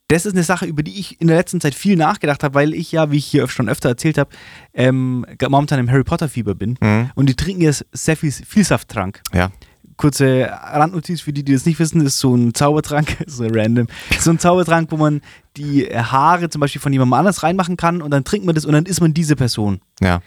[0.08, 2.74] das ist eine Sache, über die ich in der letzten Zeit viel nachgedacht habe, weil
[2.74, 4.30] ich ja, wie ich hier schon öfter erzählt habe,
[4.74, 6.76] ähm, momentan im Harry Potter-Fieber bin.
[6.80, 7.10] Mhm.
[7.14, 9.22] Und die trinken jetzt sehr viel Vielsafttrank.
[9.32, 9.50] Ja.
[9.96, 13.86] Kurze Randnotiz für die, die das nicht wissen, ist so ein Zaubertrank, so random.
[14.18, 15.22] So ein Zaubertrank, wo man
[15.56, 18.72] die Haare zum Beispiel von jemandem anders reinmachen kann und dann trinkt man das und
[18.72, 19.80] dann ist man diese Person.
[20.02, 20.20] Ja.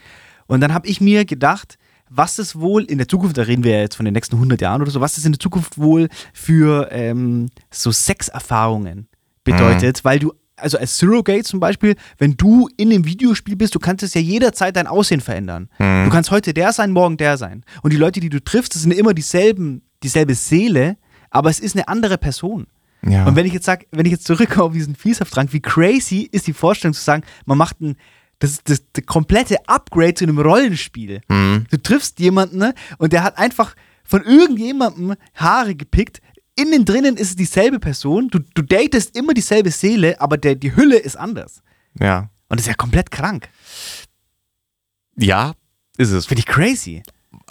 [0.47, 1.77] Und dann habe ich mir gedacht,
[2.09, 4.61] was es wohl in der Zukunft, da reden wir ja jetzt von den nächsten 100
[4.61, 9.07] Jahren oder so, was es in der Zukunft wohl für ähm, so Sexerfahrungen
[9.43, 13.79] bedeutet, weil du, also als Surrogate zum Beispiel, wenn du in einem Videospiel bist, du
[13.79, 15.69] kannst es ja jederzeit dein Aussehen verändern.
[15.77, 17.63] Du kannst heute der sein, morgen der sein.
[17.81, 20.97] Und die Leute, die du triffst, das sind immer dieselben, dieselbe Seele,
[21.29, 22.67] aber es ist eine andere Person.
[23.07, 23.25] Ja.
[23.25, 26.47] Und wenn ich jetzt sage, wenn ich jetzt zurückkomme auf diesen Vielsafttrank, wie crazy ist
[26.47, 27.95] die Vorstellung zu sagen, man macht ein,
[28.39, 31.21] das ist das, das komplette Upgrade zu einem Rollenspiel.
[31.27, 31.65] Mhm.
[31.69, 36.21] Du triffst jemanden ne, und der hat einfach von irgendjemandem Haare gepickt.
[36.55, 38.29] Innen drinnen ist es dieselbe Person.
[38.29, 41.61] Du, du datest immer dieselbe Seele, aber der, die Hülle ist anders.
[41.99, 42.29] ja.
[42.49, 43.49] Und das ist ja komplett krank.
[45.17, 45.51] Ja,
[45.97, 46.27] ist es.
[46.27, 47.03] Finde ich crazy.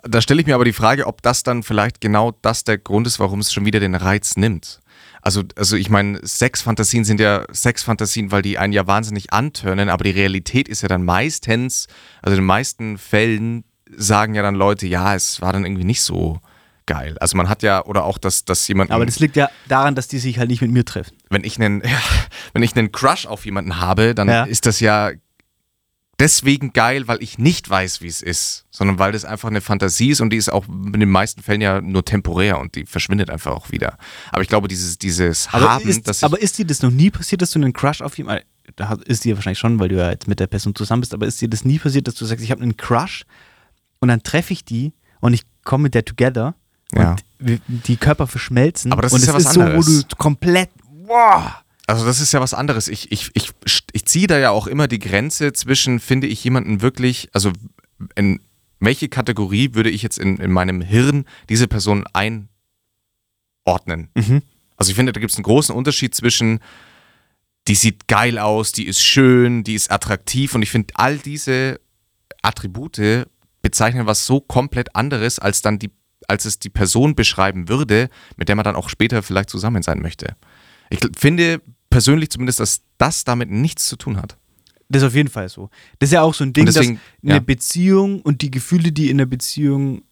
[0.02, 3.06] Da stelle ich mir aber die Frage, ob das dann vielleicht genau das der Grund
[3.06, 4.80] ist, warum es schon wieder den Reiz nimmt.
[5.26, 10.04] Also, also ich meine, Sexfantasien sind ja Sexfantasien, weil die einen ja wahnsinnig antörnen, aber
[10.04, 11.88] die Realität ist ja dann meistens,
[12.22, 13.64] also in den meisten Fällen
[13.96, 16.38] sagen ja dann Leute, ja, es war dann irgendwie nicht so
[16.86, 17.16] geil.
[17.18, 20.06] Also man hat ja, oder auch, dass, dass jemand, Aber das liegt ja daran, dass
[20.06, 21.16] die sich halt nicht mit mir treffen.
[21.28, 21.98] wenn ich einen, ja,
[22.52, 24.44] wenn ich einen Crush auf jemanden habe, dann Ja.
[24.44, 25.10] ist das ja
[26.18, 30.10] deswegen geil, weil ich nicht weiß, wie es ist, sondern weil das einfach eine Fantasie
[30.10, 33.30] ist und die ist auch in den meisten Fällen ja nur temporär und die verschwindet
[33.30, 33.98] einfach auch wieder.
[34.32, 37.10] Aber ich glaube, dieses, dieses Aber, Haben, ist, dass aber ist dir das noch nie
[37.10, 38.44] passiert, dass du einen Crush auf jemanden.
[39.06, 41.40] Ist dir wahrscheinlich schon, weil du ja jetzt mit der Person zusammen bist, aber ist
[41.40, 43.24] dir das nie passiert, dass du sagst, ich habe einen Crush
[44.00, 46.54] und dann treffe ich die und ich komme mit der together
[46.94, 47.16] Ja.
[47.40, 48.92] und die Körper verschmelzen.
[48.92, 50.06] Aber das und ist es ja was ist so, wo anderes.
[50.08, 50.70] du komplett.
[51.04, 51.62] Wow!
[51.86, 52.88] Also das ist ja was anderes.
[52.88, 53.52] Ich, ich, ich,
[53.92, 57.52] ich ziehe da ja auch immer die Grenze zwischen, finde ich jemanden wirklich, also
[58.16, 58.40] in
[58.80, 62.48] welche Kategorie würde ich jetzt in, in meinem Hirn diese Person einordnen?
[64.14, 64.42] Mhm.
[64.76, 66.58] Also ich finde, da gibt es einen großen Unterschied zwischen,
[67.68, 71.80] die sieht geil aus, die ist schön, die ist attraktiv und ich finde, all diese
[72.42, 73.26] Attribute
[73.62, 75.90] bezeichnen was so komplett anderes, als dann die,
[76.28, 80.00] als es die Person beschreiben würde, mit der man dann auch später vielleicht zusammen sein
[80.00, 80.36] möchte.
[80.90, 84.36] Ich finde persönlich zumindest, dass das damit nichts zu tun hat.
[84.88, 85.70] Das ist auf jeden Fall so.
[85.98, 87.40] Das ist ja auch so ein Ding, deswegen, dass eine ja.
[87.40, 90.02] Beziehung und die Gefühle, die in der Beziehung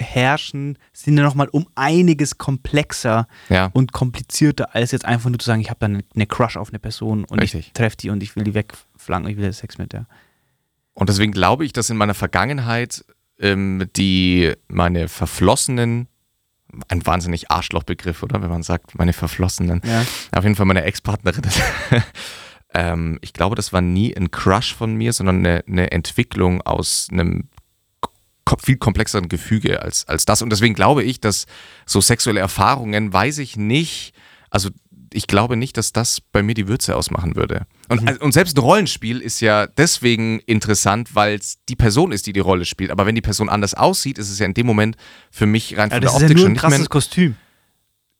[0.00, 5.46] herrschen, sind ja nochmal um einiges komplexer Ja, und komplizierter, als jetzt einfach nur zu
[5.46, 7.74] sagen, ich habe da eine, Crush auf eine Person und ich Richtig.
[7.74, 10.06] treffe die und ich will die wegflanken, ich will Sex mit der.
[10.94, 13.04] und deswegen glaube ich, dass in meiner Vergangenheit
[13.38, 16.08] ähm, die meine verflossenen,
[16.88, 18.42] ein wahnsinnig Arschlochbegriff, oder?
[18.42, 20.04] Wenn man sagt, meine verflossenen, Ja.
[20.32, 21.42] Auf jeden Fall meine Ex-Partnerin.
[22.74, 27.08] ähm, ich glaube, das war nie ein Crush von mir, sondern eine, eine Entwicklung aus
[27.10, 27.48] einem
[28.64, 30.42] viel komplexeren Gefüge als, als das.
[30.42, 31.46] Und deswegen glaube ich, dass
[31.86, 34.12] so sexuelle Erfahrungen, weiß ich nicht,
[34.50, 34.70] also
[35.12, 37.66] ich glaube nicht, dass das bei mir die Würze ausmachen würde.
[37.88, 42.26] Und, also- und selbst ein Rollenspiel ist ja deswegen interessant, weil es die Person ist,
[42.26, 42.90] die die Rolle spielt.
[42.90, 44.96] Aber wenn die Person anders aussieht, ist es ja in dem Moment
[45.30, 46.70] für mich rein Ja, von der ja Optik nur schon ein nicht mehr.
[46.70, 47.36] krasses Kostüm.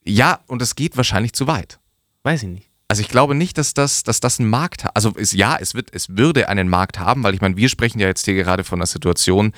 [0.04, 1.78] Ja, und es geht wahrscheinlich zu weit.
[2.22, 2.66] Weiß ich nicht.
[2.88, 4.96] Also ich glaube nicht, dass das, dass das einen Markt hat.
[4.96, 8.00] Also es, ja, es wird, es würde einen Markt haben, weil ich meine, wir sprechen
[8.00, 9.52] ja jetzt hier gerade von einer Situation,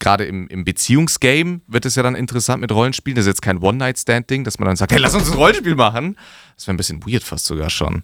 [0.00, 3.14] gerade im, im Beziehungsgame wird es ja dann interessant mit Rollenspielen.
[3.16, 6.16] Das ist jetzt kein One-Night-Stand-Ding, dass man dann sagt, hey, lass uns ein Rollenspiel machen.
[6.56, 8.02] Das wäre ein bisschen weird fast sogar schon.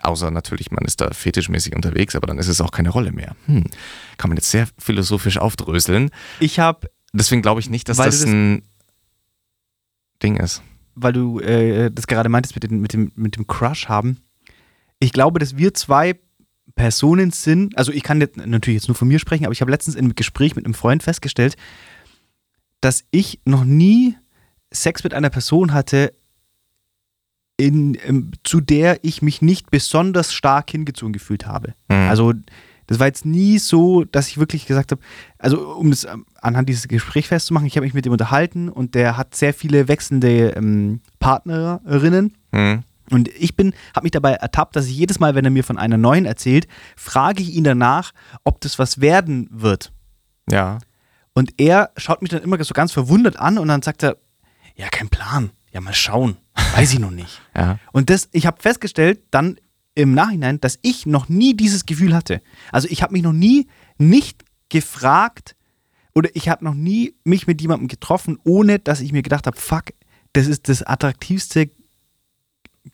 [0.00, 3.36] Außer natürlich, man ist da fetischmäßig unterwegs, aber dann ist es auch keine Rolle mehr.
[3.46, 3.64] Hm.
[4.16, 6.10] Kann man jetzt sehr philosophisch aufdröseln.
[6.40, 8.62] Ich habe, Deswegen glaube ich nicht, dass das das- ein
[10.22, 10.62] Ding ist.
[10.94, 14.18] weil du äh, das gerade meintest mit, den, mit, dem, mit dem Crush haben.
[15.00, 16.18] Ich glaube, dass wir zwei
[16.74, 19.70] Personen sind, also ich kann jetzt natürlich jetzt nur von mir sprechen, aber ich habe
[19.70, 21.56] letztens in einem Gespräch mit einem Freund festgestellt,
[22.80, 24.16] dass ich noch nie
[24.72, 26.12] Sex mit einer Person hatte,
[27.56, 31.74] in, ähm, zu der ich mich nicht besonders stark hingezogen gefühlt habe.
[31.88, 32.08] Mhm.
[32.08, 32.32] Also
[32.86, 35.00] das war jetzt nie so, dass ich wirklich gesagt habe,
[35.38, 38.94] also um es ähm, anhand dieses Gesprächs festzumachen, ich habe mich mit ihm unterhalten und
[38.94, 42.34] der hat sehr viele wechselnde ähm, Partnerinnen.
[42.52, 42.82] Hm.
[43.10, 45.78] Und ich bin, habe mich dabei ertappt, dass ich jedes Mal, wenn er mir von
[45.78, 48.12] einer neuen erzählt, frage ich ihn danach,
[48.44, 49.92] ob das was werden wird.
[50.50, 50.78] Ja.
[51.34, 54.16] Und er schaut mich dann immer so ganz verwundert an und dann sagt er,
[54.76, 55.50] ja, kein Plan.
[55.72, 56.36] Ja, mal schauen.
[56.74, 57.40] Weiß ich noch nicht.
[57.56, 57.78] Ja.
[57.92, 59.60] Und das, ich habe festgestellt, dann
[59.94, 62.40] im Nachhinein, dass ich noch nie dieses Gefühl hatte.
[62.72, 65.54] Also ich habe mich noch nie nicht gefragt
[66.16, 69.56] oder ich habe noch nie mich mit jemandem getroffen, ohne dass ich mir gedacht habe,
[69.56, 69.92] fuck,
[70.32, 71.70] das ist das attraktivste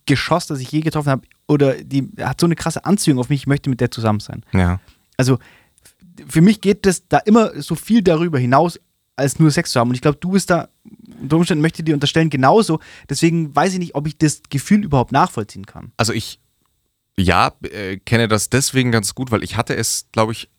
[0.05, 1.27] Geschoss, das ich je getroffen habe.
[1.47, 4.43] Oder die hat so eine krasse Anziehung auf mich, ich möchte mit der zusammen sein.
[4.53, 4.79] Ja.
[5.17, 5.37] Also
[6.27, 8.79] für mich geht das da immer so viel darüber hinaus,
[9.15, 9.89] als nur Sex zu haben.
[9.89, 10.69] Und ich glaube, du bist da,
[11.21, 12.79] unter Umständen möchte ich dir unterstellen, genauso.
[13.09, 15.91] Deswegen weiß ich nicht, ob ich das Gefühl überhaupt nachvollziehen kann.
[15.97, 16.39] Also ich,
[17.17, 20.49] ja, äh, kenne das deswegen ganz gut, weil ich hatte es, glaube ich,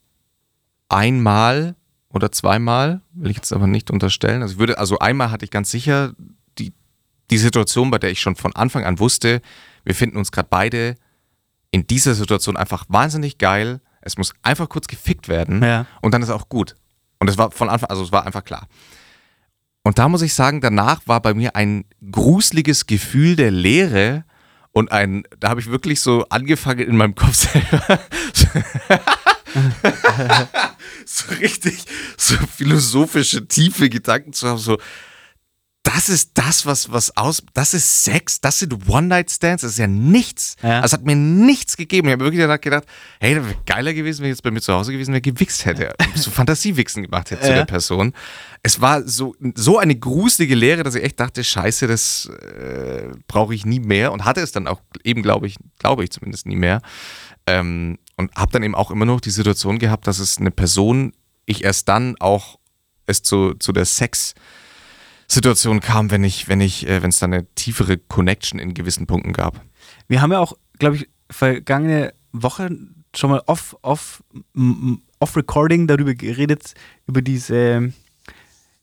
[0.89, 1.75] einmal
[2.11, 4.43] oder zweimal, will ich jetzt aber nicht unterstellen.
[4.43, 6.15] Also ich würde, also einmal hatte ich ganz sicher
[7.33, 9.41] die, Situation, bei der ich schon von Anfang an wusste,
[9.85, 10.95] wir finden uns gerade beide
[11.71, 13.81] in dieser Situation einfach wahnsinnig geil.
[14.01, 15.87] Es muss einfach kurz gefickt werden Ja.
[16.03, 16.75] und dann ist auch gut.
[17.19, 18.69] Und es war von Anfang, also es war einfach klar.
[19.85, 24.25] Und da muss ich sagen, danach war bei mir ein gruseliges Gefühl der Leere
[24.73, 28.01] und ein, da habe ich wirklich so angefangen in meinem Kopf selber
[31.05, 31.85] so richtig
[32.17, 34.79] so philosophische, tiefe Gedanken zu haben, so
[35.85, 39.89] das ist das, was, was aus, das ist Sex, das sind One-Night-Stands, das ist ja
[39.89, 40.55] nichts.
[40.63, 40.81] Ja.
[40.81, 42.07] Das hat mir nichts gegeben.
[42.09, 42.85] Ich habe wirklich danach gedacht,
[43.21, 45.65] hey, das wäre geiler gewesen, wenn ich jetzt bei mir zu Hause gewesen wäre, gewichst
[45.65, 47.57] hätte, so Fantasiewichsen gemacht hätte zu Ja.
[47.57, 48.13] der Person.
[48.63, 53.53] Es war so, so eine gruselige Lehre, dass ich echt dachte, scheiße, das äh, brauche
[53.55, 56.57] ich nie mehr und hatte es dann auch eben, glaube ich, glaube ich zumindest nie
[56.57, 56.81] mehr.
[57.49, 61.13] Ähm, und habe dann eben auch immer noch die Situation gehabt, dass es eine Person,
[61.45, 62.61] ich erst dann auch
[63.07, 64.35] es zu, zu der Sex-
[65.33, 69.07] Situation kam, wenn ich, wenn ich, äh, wenn es da eine tiefere Connection in gewissen
[69.07, 69.61] Punkten gab.
[70.09, 72.71] Wir haben ja auch, glaube ich, vergangene Woche
[73.17, 74.23] schon mal off, off,
[75.19, 76.75] off Recording darüber geredet,
[77.07, 77.93] über diese,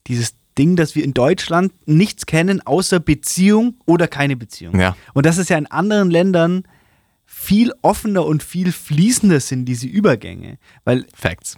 [0.07, 4.79] dieses Ding, dass wir in Deutschland nichts kennen, außer Beziehung oder keine Beziehung.
[4.79, 4.95] Ja.
[5.13, 6.63] Und dass es ja in anderen Ländern
[7.25, 10.57] viel offener und viel fließender sind, diese Übergänge.
[10.83, 11.57] Weil Facts.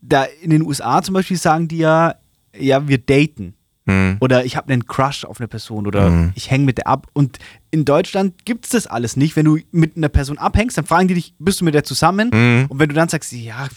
[0.00, 2.16] da in den USA zum Beispiel sagen die ja,
[2.58, 3.54] ja, wir daten.
[3.90, 4.16] Hm.
[4.20, 6.32] Oder ich habe einen Crush auf eine Person oder Mhm.
[6.34, 7.08] ich hänge mit der ab.
[7.12, 7.38] Und
[7.70, 9.36] in Deutschland gibt es das alles nicht.
[9.36, 12.30] Wenn du mit einer Person abhängst, dann fragen die dich, bist du mit der zusammen?
[12.32, 12.66] Mhm.
[12.68, 13.68] Und wenn du dann sagst, ja,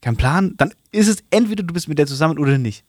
[0.00, 2.84] kein Plan, dann ist es entweder du bist mit der zusammen oder nicht.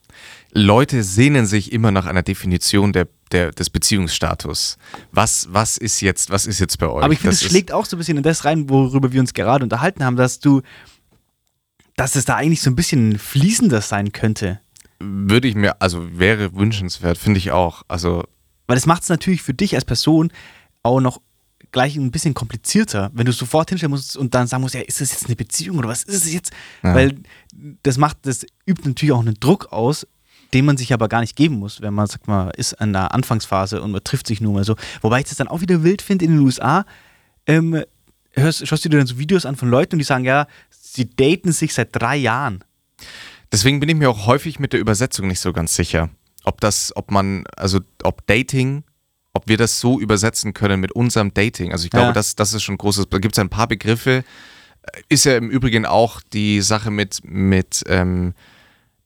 [0.54, 4.78] Leute sehnen sich immer nach einer Definition der, der, des Beziehungsstatus.
[5.12, 7.04] Was, was ist jetzt, was ist jetzt bei euch?
[7.04, 9.34] Aber ich finde, es schlägt auch so ein bisschen in das rein, worüber wir uns
[9.34, 10.62] gerade unterhalten haben, dass du,
[11.96, 14.60] dass es da eigentlich so ein bisschen fließender sein könnte.
[15.00, 17.84] Würde ich mir, also wäre wünschenswert, finde ich auch.
[17.88, 18.24] Also,
[18.68, 20.32] Weil das macht es natürlich für dich als Person
[20.84, 21.22] auch noch
[21.72, 25.02] gleich ein bisschen komplizierter, wenn du sofort hinstellen musst und dann sagen musst, ja, ist
[25.02, 26.52] das jetzt eine Beziehung oder was ist es jetzt?
[26.84, 26.96] Ja.
[26.96, 27.20] Weil
[27.84, 30.08] das macht, das übt natürlich auch einen Druck aus,
[30.54, 33.14] den man sich aber gar nicht geben muss, wenn man sagt mal, ist in der
[33.14, 34.76] Anfangsphase und man trifft sich nur mal so.
[35.02, 36.86] Wobei ich das dann auch wieder wild finde in den USA.
[37.46, 37.84] Ähm,
[38.34, 41.08] hörst, schaust du dir dann so Videos an von Leuten und die sagen, ja, sie
[41.08, 42.64] daten sich seit drei Jahren.
[43.52, 46.10] Deswegen bin ich mir auch häufig mit der Übersetzung nicht so ganz sicher.
[46.44, 48.84] Ob das, ob man, also ob Dating,
[49.34, 51.72] ob wir das so übersetzen können mit unserem Dating.
[51.72, 52.14] Also ich glaube, Ja.
[52.14, 54.24] das, das ist schon ein großes, da gibt es ein paar Begriffe.
[55.10, 58.34] Ist ja im Übrigen auch die Sache mit, mit ähm,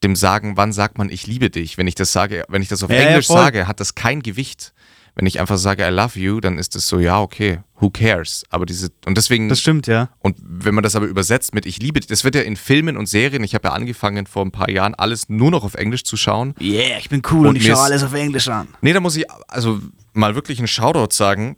[0.04, 1.78] dem Sagen, wann sagt man, ich liebe dich?
[1.78, 3.38] Wenn ich das sage, wenn ich das auf Ja, ja, Englisch voll.
[3.38, 4.74] sage, hat das kein Gewicht.
[5.16, 8.44] Wenn ich einfach sage, I love you, dann ist das so, ja, okay, who cares?
[8.50, 10.10] Aber diese, und deswegen, Das stimmt, ja.
[10.20, 12.98] und wenn man das aber übersetzt mit ich liebe dich, das wird ja in Filmen
[12.98, 16.04] und Serien, ich habe ja angefangen vor ein paar Jahren alles nur noch auf Englisch
[16.04, 16.56] zu schauen.
[16.60, 18.68] Yeah, ich bin cool Und und, ich schaue alles auf Englisch an.
[18.82, 19.80] Nee, da muss ich also
[20.14, 21.58] mal wirklich einen Shoutout sagen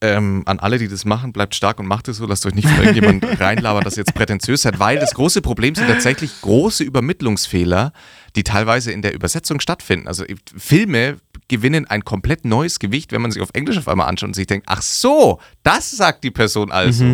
[0.00, 1.32] ähm, an alle, die das machen.
[1.32, 2.26] Bleibt stark und macht es so.
[2.26, 5.88] Lasst euch nicht von irgendjemand reinlabern, das jetzt prätentiös seid, weil das große Problem sind
[5.88, 7.92] tatsächlich große Übermittlungsfehler,
[8.36, 10.08] die teilweise in der Übersetzung stattfinden.
[10.08, 10.24] Also
[10.56, 11.16] Filme
[11.50, 14.46] gewinnen ein komplett neues Gewicht, wenn man sich auf Englisch auf einmal anschaut und sich
[14.46, 17.04] denkt, ach so, das sagt die Person also.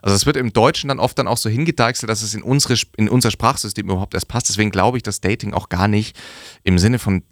[0.00, 2.74] Also es wird im Deutschen dann oft dann auch so hingedeichselt, dass es in, unsere,
[2.96, 4.48] in unser Sprachsystem überhaupt erst passt.
[4.48, 6.18] Deswegen glaube ich, dass Dating auch gar nicht
[6.62, 7.22] im Sinne von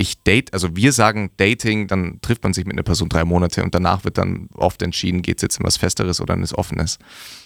[0.00, 3.64] ich date, also wir sagen Dating, dann trifft man sich mit einer Person drei Monate
[3.64, 6.56] und danach wird dann oft entschieden, geht es jetzt in was Festeres oder in was
[6.56, 7.00] Offenes.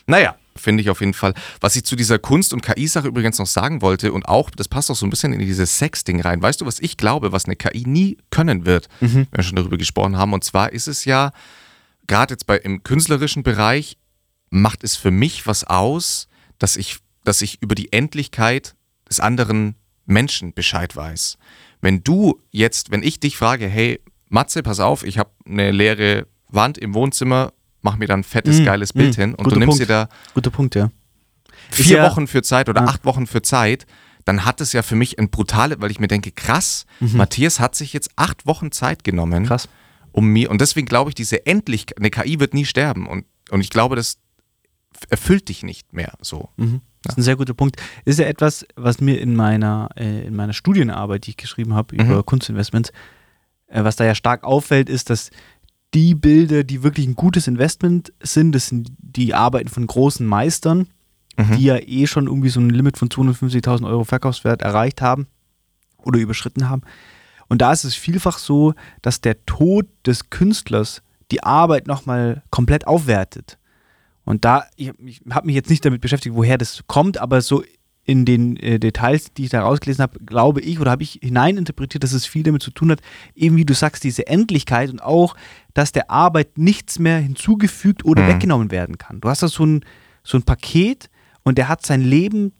[0.06, 1.32] Naja, finde ich auf jeden Fall.
[1.62, 4.90] Was ich zu dieser Kunst- und KI-Sache übrigens noch sagen wollte und auch, das passt
[4.90, 6.42] auch so ein bisschen in dieses Sex-Ding rein.
[6.42, 9.26] Weißt du, was ich glaube, was eine KI nie können wird, mhm.
[9.30, 10.34] wenn wir schon darüber gesprochen haben?
[10.34, 11.32] Und zwar ist es ja,
[12.06, 13.96] gerade jetzt bei im künstlerischen Bereich,
[14.50, 18.74] macht es für mich was aus, dass ich, dass ich über die Endlichkeit
[19.08, 21.38] des anderen Menschen Bescheid weiß.
[21.82, 26.26] Wenn du jetzt, wenn ich dich frage, hey, Matze, pass auf, ich habe eine leere
[26.48, 29.56] Wand im Wohnzimmer, mach mir dann ein fettes, mm, geiles Bild mm, hin und du
[29.56, 29.82] nimmst Punkt.
[29.82, 30.90] dir da Guter Punkt, ja.
[31.70, 32.86] vier ja, Wochen für Zeit oder ja.
[32.86, 33.86] acht Wochen für Zeit,
[34.24, 37.16] dann hat es ja für mich ein brutales, weil ich mir denke, krass, mhm.
[37.16, 39.68] Matthias hat sich jetzt acht Wochen Zeit genommen, krass.
[40.12, 43.60] um mir, und deswegen glaube ich, diese Endlichkeit, eine KI wird nie sterben und, und
[43.60, 44.18] ich glaube, das
[45.08, 46.50] erfüllt dich nicht mehr so.
[46.56, 46.80] Mhm.
[47.02, 47.76] Das ist ein sehr guter Punkt.
[48.04, 51.94] Ist ja etwas, was mir in meiner, äh, in meiner Studienarbeit, die ich geschrieben habe
[51.94, 52.26] über mhm.
[52.26, 52.92] Kunstinvestments,
[53.66, 55.30] äh, was da ja stark auffällt, ist, dass
[55.94, 60.88] die Bilder, die wirklich ein gutes Investment sind, das sind die Arbeiten von großen Meistern,
[61.36, 61.56] mhm.
[61.56, 65.26] die ja eh schon irgendwie so ein Limit von 250.000 Euro Verkaufswert erreicht haben
[65.98, 66.82] oder überschritten haben.
[67.48, 72.86] Und da ist es vielfach so, dass der Tod des Künstlers die Arbeit nochmal komplett
[72.86, 73.58] aufwertet.
[74.24, 77.62] Und da, ich, ich habe mich jetzt nicht damit beschäftigt, woher das kommt, aber so
[78.04, 82.02] in den äh, Details, die ich da rausgelesen habe, glaube ich oder habe ich hineininterpretiert,
[82.02, 83.00] dass es viel damit zu tun hat,
[83.34, 85.36] eben wie du sagst, diese Endlichkeit und auch,
[85.72, 88.28] dass der Arbeit nichts mehr hinzugefügt oder mhm.
[88.28, 89.20] weggenommen werden kann.
[89.20, 89.84] Du hast da so ein,
[90.24, 91.10] so ein Paket
[91.44, 92.52] und der hat sein Leben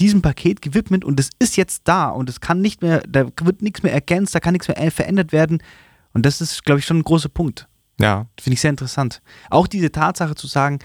[0.00, 3.62] diesem Paket gewidmet und es ist jetzt da und es kann nicht mehr, da wird
[3.62, 5.62] nichts mehr ergänzt, da kann nichts mehr verändert werden.
[6.12, 7.68] Und das ist, glaube ich, schon ein großer Punkt.
[8.00, 8.26] Ja.
[8.40, 9.20] Finde ich sehr interessant.
[9.50, 10.78] Auch diese Tatsache zu sagen,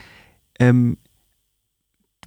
[0.60, 0.98] ähm,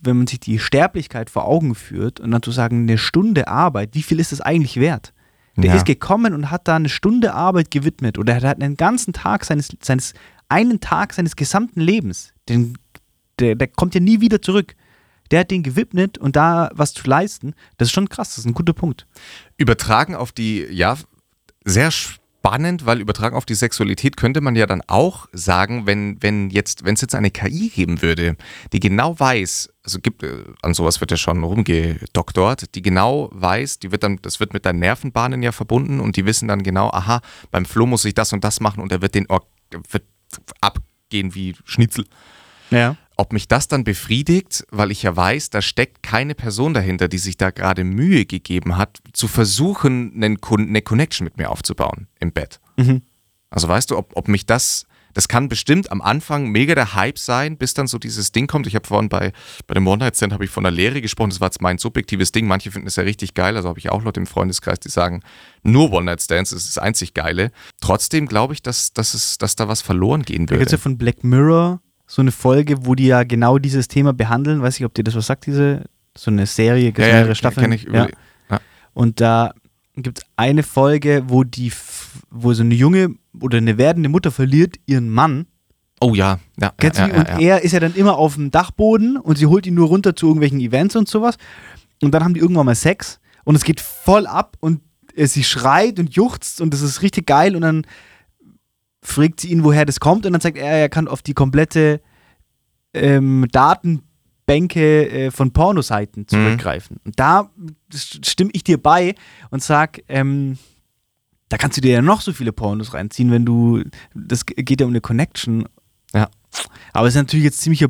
[0.03, 3.91] wenn man sich die Sterblichkeit vor Augen führt und dann zu sagen, eine Stunde Arbeit,
[3.95, 5.13] wie viel ist das eigentlich wert?
[5.57, 5.77] Der ja.
[5.77, 9.45] ist gekommen und hat da eine Stunde Arbeit gewidmet oder er hat einen ganzen Tag
[9.45, 10.13] seines, seines
[10.49, 12.77] einen Tag seines gesamten Lebens, den,
[13.39, 14.77] der, der kommt ja nie wieder zurück.
[15.31, 18.45] Der hat den gewidmet und da was zu leisten, das ist schon krass, das ist
[18.45, 19.07] ein guter Punkt.
[19.57, 20.97] Übertragen auf die, ja,
[21.65, 22.26] sehr spannend,
[22.87, 26.95] weil übertragen auf die Sexualität könnte man ja dann auch sagen, wenn, wenn jetzt, wenn
[26.95, 28.37] es jetzt eine KI geben würde,
[28.73, 33.81] die genau weiß, also gibt, äh, an sowas wird ja schon rumgedoktort, die genau weiß,
[33.81, 36.89] die wird dann, das wird mit deinen Nervenbahnen ja verbunden und die wissen dann genau,
[36.91, 40.05] aha, beim Flo muss ich das und das machen und er wird den wird
[40.61, 42.05] abgehen wie Schnitzel.
[42.71, 42.97] Ja.
[43.19, 47.19] Ob mich das dann befriedigt, weil ich ja weiß, da steckt keine Person dahinter, die
[47.19, 52.61] sich da gerade Mühe gegeben hat, zu versuchen, eine Connection mit mir aufzubauen im Bett.
[52.77, 53.03] Mhm.
[53.49, 57.19] Also weißt du, ob, ob mich das, das kann bestimmt am Anfang mega der Hype
[57.19, 58.67] sein, bis dann so dieses Ding kommt.
[58.67, 59.33] Ich habe vorhin bei,
[59.67, 62.47] bei dem One-Night-Stand habe ich von der Lehre gesprochen, das war jetzt mein subjektives Ding.
[62.47, 65.23] Manche finden es ja richtig geil, also habe ich auch Leute im Freundeskreis, die sagen,
[65.63, 67.51] nur One-Night-Stands ist das einzig Geile.
[67.81, 70.57] Trotzdem glaube ich, dass, dass, es, dass da was verloren gehen würde.
[70.57, 74.13] Da gibt ja von Black Mirror so eine Folge, wo die ja genau dieses Thema
[74.13, 74.63] behandeln.
[74.63, 75.85] Weiß ich, ob dir das was sagt, diese,
[76.17, 77.73] so eine Serie, ja, mehrere ja, Staffeln.
[77.73, 78.09] Ich, ja.
[78.51, 78.61] ja.
[78.95, 79.53] Und da
[79.97, 81.73] gibt es eine Folge, wo die,
[82.31, 85.47] wo so eine junge oder eine werdende Mutter verliert ihren Mann.
[86.01, 86.73] Oh ja, ja.
[86.77, 89.67] Kennst ja, ja, und er ist ja dann immer auf dem Dachboden und sie holt
[89.67, 91.37] ihn nur runter zu irgendwelchen Events und sowas.
[92.03, 94.83] Und dann haben die irgendwann mal Sex und es geht voll ab und
[95.17, 97.87] sie schreit und juchzt und das ist richtig geil und dann
[99.07, 102.01] fragt sie ihn, woher das kommt und dann sagt er, er kann auf die komplette
[102.93, 106.29] ähm, Datenbänke äh, von Pornoseiten mhm.
[106.29, 106.97] zurückgreifen.
[106.97, 107.07] Mhm.
[107.07, 107.51] Und da
[107.95, 109.15] stimme ich dir bei
[109.51, 110.59] und sag, ähm,
[111.49, 114.87] da kannst du dir ja noch so viele Pornos reinziehen, wenn du, das geht ja
[114.87, 115.69] um eine Connection.
[116.13, 116.29] Ja.
[116.93, 117.89] Aber es ist natürlich jetzt ziemlicher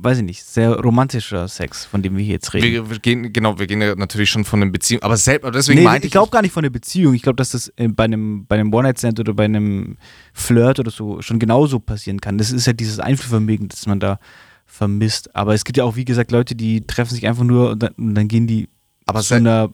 [0.00, 2.66] weiß ich nicht, sehr romantischer Sex, von dem wir hier jetzt reden.
[2.66, 5.80] Wir, wir gehen, genau, wir gehen ja natürlich schon von einer Beziehung, aber selbst, deswegen
[5.80, 6.10] nee, meinte ich.
[6.10, 7.14] Ich glaube gar nicht von einer Beziehung.
[7.14, 9.96] Ich glaube, dass das äh, bei einem, bei einem One-Night-Stand oder bei einem
[10.32, 12.38] Flirt oder so schon genauso passieren kann.
[12.38, 14.20] Das ist ja dieses Einfühlvermögen, das man da
[14.66, 15.34] vermisst.
[15.34, 17.92] Aber es gibt ja auch, wie gesagt, Leute, die treffen sich einfach nur und dann,
[17.94, 18.68] und dann gehen die
[19.04, 19.70] aber zu einer,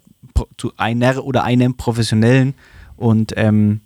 [0.56, 2.54] zu einer oder einem Professionellen
[2.96, 3.82] und ähm,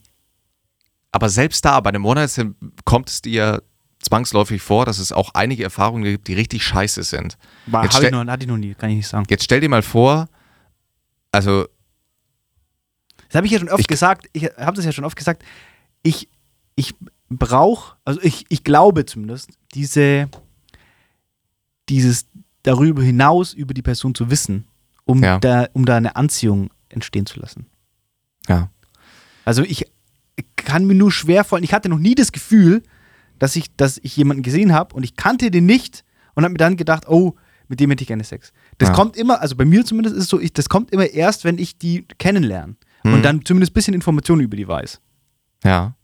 [1.11, 3.63] aber selbst da, bei einem One-Night-Stand kommt es dir
[4.01, 7.37] zwangsläufig vor, dass es auch einige Erfahrungen gibt, die richtig scheiße sind.
[7.67, 9.27] War, jetzt ich noch, hatte ich noch nie, kann ich nicht sagen.
[9.29, 10.29] Jetzt stell dir mal vor,
[11.33, 11.67] also.
[13.29, 15.43] Das habe ich ja schon oft gesagt, ich habe das ja schon oft gesagt,
[16.03, 16.29] ich,
[16.77, 16.95] ich
[17.29, 20.31] brauche, also ich, ich glaube zumindest, diese,
[21.89, 22.27] dieses
[22.63, 24.67] darüber hinaus über die Person zu wissen,
[25.05, 25.39] um, ja.
[25.39, 27.67] da, um da eine Anziehung entstehen zu lassen.
[28.49, 28.71] Ja.
[29.45, 29.87] Also ich
[30.57, 32.83] kann mir nur schwer vorstellen, ich hatte noch nie das Gefühl,
[33.39, 36.59] dass ich, dass ich jemanden gesehen habe und ich kannte den nicht und habe mir
[36.59, 37.35] dann gedacht, oh,
[37.69, 38.53] mit dem hätte ich gerne Sex.
[38.79, 38.95] Das ja.
[38.95, 41.59] kommt immer, also bei mir zumindest ist es so, ich, das kommt immer erst, wenn
[41.59, 42.77] ich die kennenlerne.
[43.05, 43.23] und hm.
[43.23, 45.01] dann zumindest ein bisschen Informationen über die weiß.
[45.65, 45.95] Ja.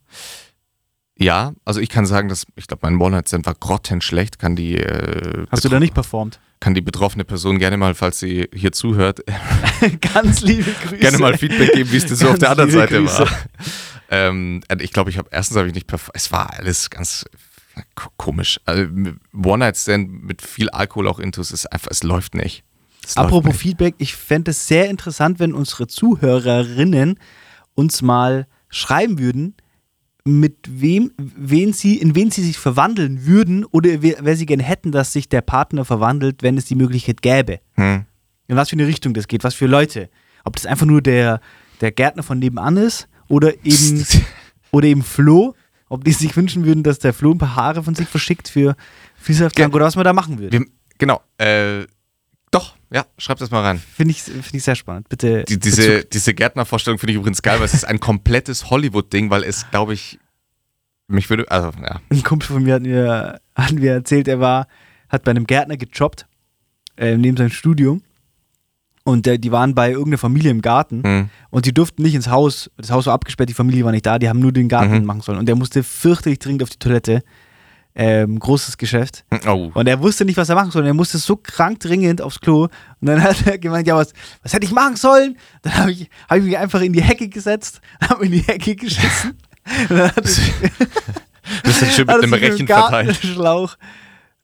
[1.17, 4.37] Ja, also ich kann sagen, dass ich glaube, mein One-Night-Stand war grottenschlecht.
[4.37, 4.77] Kann die.
[4.77, 6.39] Äh, Hast du da nicht performt?
[6.59, 9.21] Kann die betroffene Person gerne mal, falls sie hier zuhört,
[10.13, 10.97] ganz liebe Grüße.
[10.97, 13.19] Gerne mal Feedback geben, wie es das so auf der anderen Seite Grüße.
[13.19, 13.29] war.
[14.09, 15.91] Ähm, ich glaube, ich habe erstens habe ich nicht.
[16.13, 17.25] Es war alles ganz
[18.17, 18.59] komisch.
[18.65, 18.87] Also,
[19.33, 22.63] One-Night-Stand mit viel Alkohol auch intus ist einfach, es läuft nicht.
[23.03, 23.61] Es Apropos nicht.
[23.61, 27.19] Feedback, ich fände es sehr interessant, wenn unsere Zuhörerinnen
[27.75, 29.55] uns mal schreiben würden,
[30.27, 34.91] mit wem, wen sie, in wen sie sich verwandeln würden oder wer, sie gerne hätten,
[34.91, 37.59] dass sich der Partner verwandelt, wenn es die Möglichkeit gäbe.
[37.75, 38.05] Hm.
[38.47, 40.09] In was für eine Richtung das geht, was für Leute.
[40.43, 41.41] Ob das einfach nur der,
[41.81, 44.03] der Gärtner von nebenan ist oder eben,
[44.71, 45.53] oder eben Flo,
[45.89, 48.75] ob die sich wünschen würden, dass der Flo ein paar Haare von sich verschickt für
[49.17, 50.59] Vielsafttrank oder was man da machen würde.
[50.59, 50.65] Wir,
[50.97, 51.85] genau, äh,
[52.91, 53.81] ja, schreib das mal rein.
[53.95, 55.09] Finde ich, find ich sehr spannend.
[55.09, 55.43] Bitte.
[55.43, 59.43] Die, diese, diese Gärtnervorstellung finde ich übrigens geil, weil es ist ein komplettes Hollywood-Ding, weil
[59.43, 60.19] es, glaube ich,
[61.07, 61.99] mich würde, also, ja.
[62.09, 64.67] Ein Kumpel von mir hat mir, hat mir erzählt, er war,
[65.09, 66.27] hat bei einem Gärtner gejobbt,
[66.97, 68.01] äh, neben seinem Studium.
[69.03, 71.29] Und äh, die waren bei irgendeiner Familie im Garten mhm.
[71.51, 72.71] und die durften nicht ins Haus.
[72.75, 75.05] Das Haus war abgesperrt, die Familie war nicht da, die haben nur den Garten mhm.
[75.05, 75.37] machen sollen.
[75.37, 77.21] Und der musste fürchterlich dringend auf die Toilette
[77.95, 79.23] ähm, großes Geschäft.
[79.47, 79.71] Oh.
[79.73, 80.81] Und er wusste nicht, was er machen soll.
[80.81, 82.63] Und er musste so krank dringend aufs Klo.
[82.63, 82.71] Und
[83.01, 85.37] dann hat er gemeint, ja, was, was hätte ich machen sollen?
[85.61, 88.75] Dann habe ich, hab ich mich einfach in die Hecke gesetzt, habe in die Hecke
[88.75, 89.37] geschissen.
[89.89, 90.23] und dann hat
[91.63, 93.15] Bist dann schön mit einem Rechen verteilt.
[93.15, 93.77] Schlauch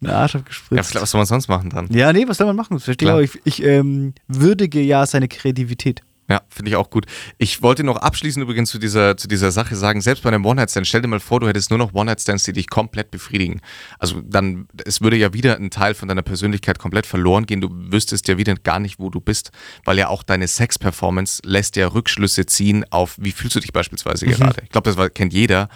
[0.04, 0.94] einen Arsch abgespritzt.
[0.94, 1.88] Ja, was soll man sonst machen dann?
[1.92, 2.80] Ja, nee, was soll man machen?
[2.80, 3.40] Verstehe ich.
[3.44, 6.02] Ich ähm, würdige ja seine Kreativität.
[6.32, 7.08] Ja, finde ich auch gut.
[7.38, 10.88] Ich wollte noch abschließend übrigens zu dieser, zu dieser Sache sagen, selbst bei einem One-Night-Stand,
[10.88, 13.60] stell dir mal vor, du hättest nur noch One-Night-Stands, die dich komplett befriedigen.
[14.00, 17.60] Also dann, es würde ja wieder ein Teil von deiner Persönlichkeit komplett verloren gehen.
[17.60, 19.52] Du wüsstest ja wieder gar nicht, wo du bist,
[19.84, 24.26] weil ja auch deine Sex-Performance lässt ja Rückschlüsse ziehen auf, wie fühlst du dich beispielsweise
[24.26, 24.32] mhm.
[24.32, 24.62] gerade.
[24.64, 25.68] Ich glaube, das kennt jeder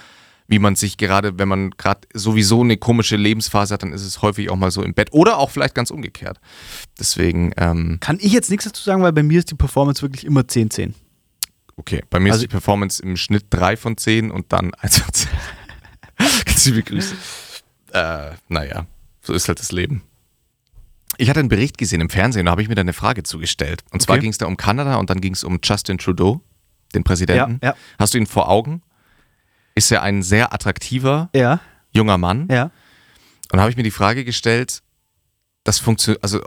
[0.48, 4.22] wie man sich gerade, wenn man gerade sowieso eine komische Lebensphase hat, dann ist es
[4.22, 6.40] häufig auch mal so im Bett oder auch vielleicht ganz umgekehrt.
[7.00, 7.52] Deswegen.
[7.58, 10.42] Ähm, Kann ich jetzt nichts dazu sagen, weil bei mir ist die Performance wirklich immer
[10.42, 10.94] 10-10.
[11.78, 15.00] Okay, bei mir also, ist die Performance im Schnitt 3 von 10 und dann 1
[15.00, 15.30] von 10.
[16.46, 17.16] Ganz liebe Grüße.
[17.92, 18.86] Äh, naja,
[19.22, 20.04] so ist halt das Leben.
[21.18, 23.84] Ich hatte einen Bericht gesehen im Fernsehen, da habe ich mir da eine Frage zugestellt.
[23.92, 26.42] Und zwar ging es da um Kanada und dann ging es um Justin Trudeau,
[26.94, 27.60] den Präsidenten.
[27.62, 27.76] Ja, ja.
[27.98, 28.82] Hast du ihn vor Augen?
[29.76, 31.60] Ist ja ein sehr attraktiver ja.
[31.92, 32.48] junger Mann.
[32.50, 32.72] Ja.
[33.52, 34.82] Und habe ich mir die Frage gestellt,
[35.64, 36.42] das funktioniert, also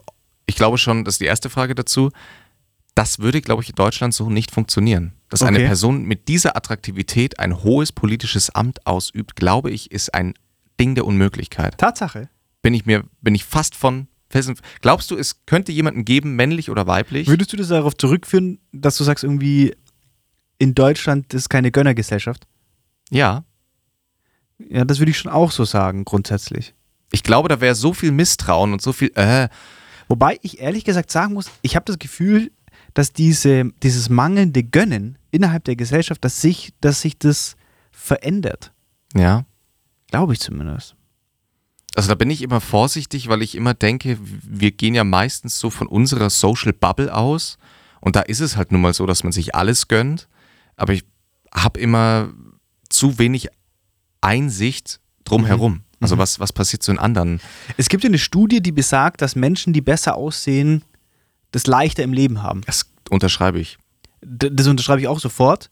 [0.47, 2.11] ich glaube schon, das ist die erste Frage dazu,
[2.95, 5.13] das würde, glaube ich, in Deutschland so nicht funktionieren.
[5.29, 5.55] Dass okay.
[5.55, 10.35] eine Person mit dieser Attraktivität ein hohes politisches Amt ausübt, glaube ich, ist ein
[10.81, 11.79] Ding der Unmöglichkeit.
[11.79, 12.29] Tatsache.
[12.63, 14.09] Bin ich mir, bin ich fast von
[14.83, 17.29] Glaubst du, es könnte jemanden geben, männlich oder weiblich?
[17.29, 19.75] Würdest du das darauf zurückführen, dass du sagst, irgendwie
[20.59, 22.47] in Deutschland ist keine Gönnergesellschaft?
[23.11, 23.45] Ja.
[24.59, 26.75] Ja, das würde ich schon auch so sagen, grundsätzlich.
[27.13, 29.11] Ich glaube, da wäre so viel Misstrauen und so viel.
[29.15, 29.49] Äh.
[30.09, 32.51] Wobei ich ehrlich gesagt sagen muss, ich habe das Gefühl,
[32.95, 37.57] dass diese, dieses mangelnde Gönnen innerhalb der Gesellschaft, dass sich, dass sich das
[37.91, 38.73] verändert.
[39.15, 39.45] Ja.
[40.11, 40.97] Glaube ich zumindest.
[41.95, 45.71] Also da bin ich immer vorsichtig, weil ich immer denke, wir gehen ja meistens so
[45.71, 47.59] von unserer Social Bubble aus
[48.01, 50.29] und da ist es halt nun mal so, dass man sich alles gönnt.
[50.77, 51.05] Aber ich
[51.53, 52.33] habe immer
[52.99, 53.49] zu wenig
[54.21, 55.73] Einsicht drumherum.
[55.73, 55.83] Mhm.
[56.01, 56.21] Also mhm.
[56.21, 57.41] was, was passiert zu den anderen?
[57.77, 60.85] Es gibt ja eine Studie, die besagt, dass Menschen, die besser aussehen,
[61.51, 62.63] das leichter im Leben haben.
[62.67, 63.79] Das unterschreibe ich.
[64.23, 65.71] D das unterschreibe ich auch sofort.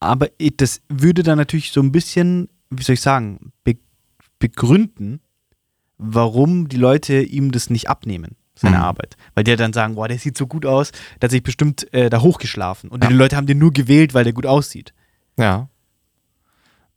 [0.00, 3.76] Aber das würde dann natürlich so ein bisschen, wie soll ich sagen, be
[4.40, 5.20] begründen,
[5.96, 8.82] warum die Leute ihm das nicht abnehmen, seine mhm.
[8.82, 9.16] Arbeit.
[9.34, 12.10] Weil die dann sagen, boah, der sieht so gut aus, der hat sich bestimmt äh,
[12.10, 12.90] da hochgeschlafen.
[12.90, 13.08] Und ja.
[13.08, 14.92] die Leute haben den nur gewählt, weil der gut aussieht.
[15.38, 15.70] Ja.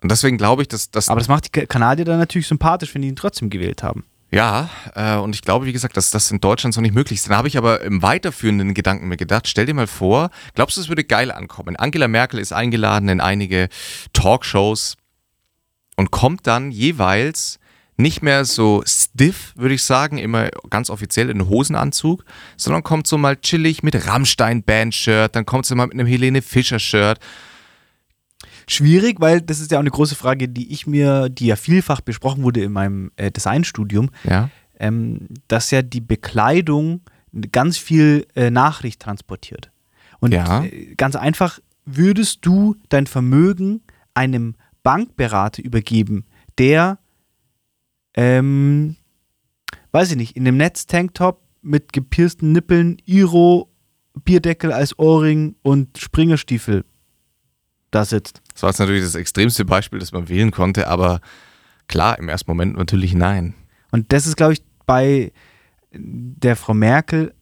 [0.02, 1.10] Und deswegen glaube ich, dass das.
[1.10, 4.06] Aber das macht die Kanadier dann natürlich sympathisch, wenn die ihn trotzdem gewählt haben.
[4.30, 7.30] Ja, äh, und ich glaube, wie gesagt, dass das in Deutschland so nicht möglich ist.
[7.30, 10.82] Dann habe ich aber im weiterführenden Gedanken mir gedacht, stell dir mal vor, glaubst du,
[10.82, 11.78] es würde geil ankommen?
[11.78, 13.70] Angela Merkel ist eingeladen in einige
[14.12, 14.98] Talkshows
[15.96, 17.58] und kommt dann jeweils
[17.96, 22.24] nicht mehr so stiff, würde ich sagen, immer ganz offiziell in Hosenanzug,
[22.56, 27.20] sondern kommt so mal chillig mit Rammstein-Band-Shirt, dann kommt sie mal mit einem Helene Fischer-Shirt
[28.68, 32.02] schwierig, weil das ist ja auch eine große Frage, die ich mir, die ja vielfach
[32.02, 34.50] besprochen wurde in meinem äh, Designstudium, ja.
[34.80, 37.02] ähm, dass ja die Bekleidung
[37.52, 39.72] ganz viel äh, Nachricht transportiert.
[40.20, 40.64] Und ja.
[40.64, 43.82] äh, ganz einfach, würdest du dein Vermögen
[44.14, 46.26] einem Bankberater übergeben,
[46.58, 47.00] der,
[48.16, 48.98] ähm,
[49.92, 53.70] weiß ich nicht, in einem Netztanktop mit gepiersten Nippeln Iro
[54.24, 56.84] Bierdeckel als Ohrring und Springerstiefel
[57.92, 58.42] da sitzt.
[58.54, 61.22] Das war jetzt natürlich das extremste Beispiel, das man wählen konnte, aber
[61.88, 63.54] klar, im ersten Moment natürlich nein.
[63.92, 65.32] Und das ist, glaube ich, bei
[65.92, 67.34] der Frau Merkel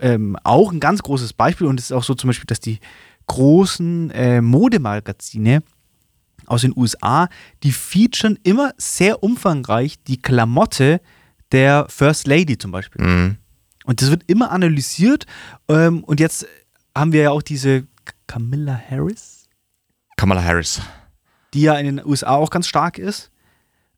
[0.00, 1.66] ähm, auch ein ganz großes Beispiel.
[1.66, 2.80] Und es ist auch so zum Beispiel, dass die
[3.26, 5.62] großen äh, Modemagazine
[6.46, 7.28] aus den USA,
[7.62, 11.00] die featuren immer sehr umfangreich die Klamotte
[11.52, 13.04] der First Lady zum Beispiel.
[13.04, 13.36] Mhm.
[13.84, 15.26] Und das wird immer analysiert.
[15.68, 16.46] Ähm, und jetzt
[16.94, 17.86] haben wir ja auch diese
[18.26, 19.35] Camilla Harris,
[20.16, 20.80] Kamala Harris.
[21.54, 23.30] die ja in den USA auch ganz stark ist.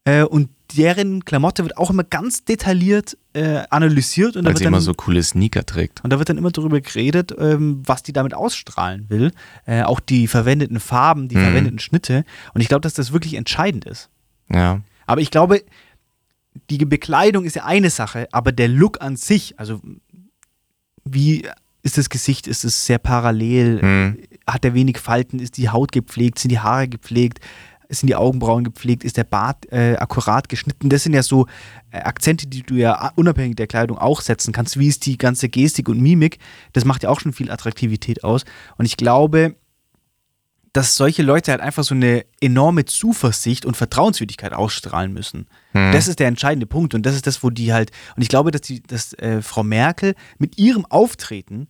[0.05, 4.37] Äh, und deren Klamotte wird auch immer ganz detailliert äh, analysiert.
[4.37, 6.03] Und da, Weil wird sie dann, immer so coole Sneaker trägt.
[6.05, 9.33] und da wird dann immer darüber geredet, ähm, was die damit ausstrahlen will.
[9.67, 11.41] Äh, auch die verwendeten Farben, die Mhm.
[11.43, 12.25] verwendeten Schnitte.
[12.55, 14.09] Und ich glaube, dass das wirklich entscheidend ist.
[14.53, 14.81] Ja.
[15.07, 15.63] Aber ich glaube,
[16.71, 19.81] die Bekleidung ist ja eine Sache, aber der Look an sich, also
[21.05, 21.47] wie
[21.83, 24.19] ist das Gesicht, ist es sehr parallel, Mhm.
[24.49, 27.41] Hat er wenig Falten, ist die Haut gepflegt, sind die Haare gepflegt,
[27.89, 30.91] sind die Augenbrauen gepflegt, ist der Bart äh, akkurat geschnitten.
[30.91, 31.47] Das sind ja so
[31.91, 34.79] äh, Akzente, die du ja unabhängig der Kleidung auch setzen kannst.
[34.79, 36.39] Wie ist die ganze Gestik und Mimik?
[36.73, 38.45] Das macht ja auch schon viel Attraktivität aus.
[38.77, 39.57] Und ich glaube,
[40.73, 45.47] dass solche Leute halt einfach so eine enorme Zuversicht und Vertrauenswürdigkeit ausstrahlen müssen.
[45.73, 45.93] Mhm.
[45.93, 48.51] Das ist der entscheidende Punkt und das ist das, wo die halt, und ich glaube,
[48.51, 51.69] dass, die, dass äh, Frau Merkel mit ihrem Auftreten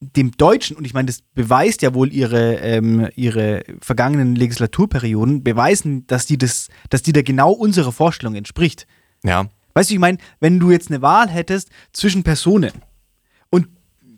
[0.00, 6.06] dem Deutschen, und ich meine, das beweist ja wohl ihre, ähm, ihre vergangenen Legislaturperioden, beweisen,
[6.06, 8.86] dass die, das, dass die da genau unserer Vorstellung entspricht.
[9.22, 9.46] Ja.
[9.74, 12.72] Weißt du, ich meine, wenn du jetzt eine Wahl hättest zwischen Personen
[13.50, 13.68] und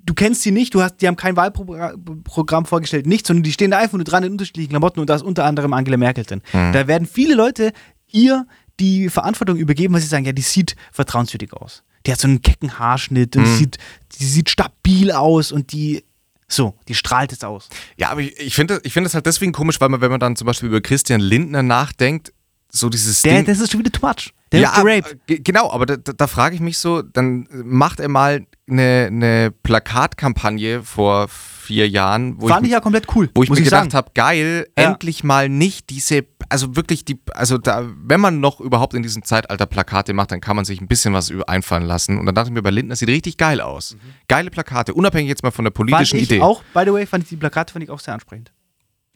[0.05, 3.73] du kennst sie nicht, du hast, die haben kein Wahlprogramm vorgestellt, nichts, sondern die stehen
[3.73, 6.43] da einfach nur dran in unterschiedlichen Klamotten und da ist unter anderem Angela Merkel drin.
[6.53, 7.73] Da werden viele Leute
[8.11, 8.47] ihr
[8.81, 11.83] die Verantwortung übergeben, weil sie sagen, ja, die sieht vertrauenswürdig aus.
[12.07, 13.79] Die hat so einen kecken Haarschnitt und die, sieht,
[14.19, 16.05] die sieht stabil aus und die,
[16.49, 17.69] so, die strahlt es aus.
[17.97, 20.21] Ja, aber ich, ich finde ich finde es halt deswegen komisch, weil man, wenn man
[20.21, 22.33] dann zum Beispiel über Christian Lindner nachdenkt,
[22.71, 23.45] so dieses Der, Ding.
[23.47, 24.33] das ist schon wieder too much.
[24.51, 27.47] Der ja, ist äh, ge- genau, aber da, da, da frage ich mich so, dann
[27.53, 31.29] macht er mal eine, eine Plakatkampagne vor
[31.73, 33.31] vier Jahren, wo Fand ich, ich ja komplett cool.
[33.35, 34.91] wo ich mir gedacht habe, geil, Ja.
[34.91, 39.25] endlich mal nicht diese, also wirklich die, also da, wenn man noch überhaupt in diesem
[39.25, 42.19] Zeitalter Plakate macht, dann kann man sich ein bisschen was einfallen lassen.
[42.19, 43.97] Und dann dachte ich mir bei Lindner, das sieht richtig geil aus.
[44.29, 46.41] Geile Plakate, unabhängig jetzt mal von der Fand politischen ich Idee.
[46.43, 48.53] auch, by the way, fand ich die Plakate fand ich auch sehr ansprechend.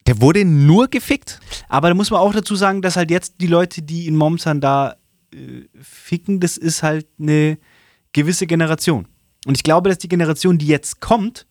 [0.07, 1.41] Der wurde nur gefickt.
[1.69, 4.61] Aber da muss man auch dazu sagen, dass halt jetzt die Leute, die ihn momentan
[4.61, 4.97] da
[5.35, 7.59] äh, ficken, das ist halt eine
[8.13, 9.09] gewisse Generation.
[9.47, 11.47] Und ich glaube, dass die Generation, die jetzt kommt,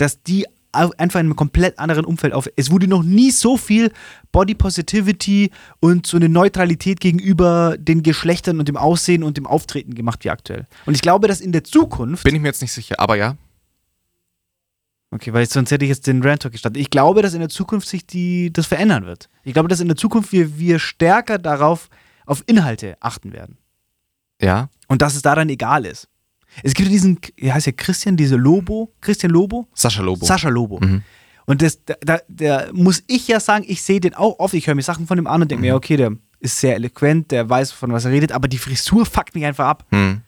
[0.00, 2.48] dass die einfach in einem komplett anderen Umfeld auf.
[2.56, 3.92] Es wurde noch nie so viel
[4.32, 9.94] Body Positivity und so eine Neutralität gegenüber den Geschlechtern und dem Aussehen und dem Auftreten
[9.94, 10.66] gemacht wie aktuell.
[10.86, 13.36] Und ich glaube, dass in der Zukunft Bin ich mir jetzt nicht sicher, aber ja.
[15.12, 16.80] Okay, weil sonst hätte ich jetzt den Rant Talk gestartet.
[16.80, 19.28] Ich glaube, dass in der Zukunft sich die, das verändern wird.
[19.42, 21.88] Ich glaube, dass in der Zukunft wir, wir stärker darauf,
[22.26, 23.58] auf Inhalte achten werden.
[24.40, 24.68] Ja.
[24.86, 26.08] Und dass es daran egal ist.
[26.62, 29.68] Es gibt ja diesen, wie heißt der Christian, diese Lobo, Christian Lobo?
[29.74, 30.24] Sascha Lobo.
[30.24, 30.80] Sascha Lobo.
[30.80, 31.02] Mhm.
[31.46, 34.74] Und das, da, da, muss ich ja sagen, ich sehe den auch oft, ich höre
[34.74, 37.72] mir Sachen von dem an und denke mir, okay, der ist sehr eloquent, der weiß,
[37.72, 39.86] von was er redet, aber die Frisur fuckt mich einfach ab.
[39.90, 40.22] Hm.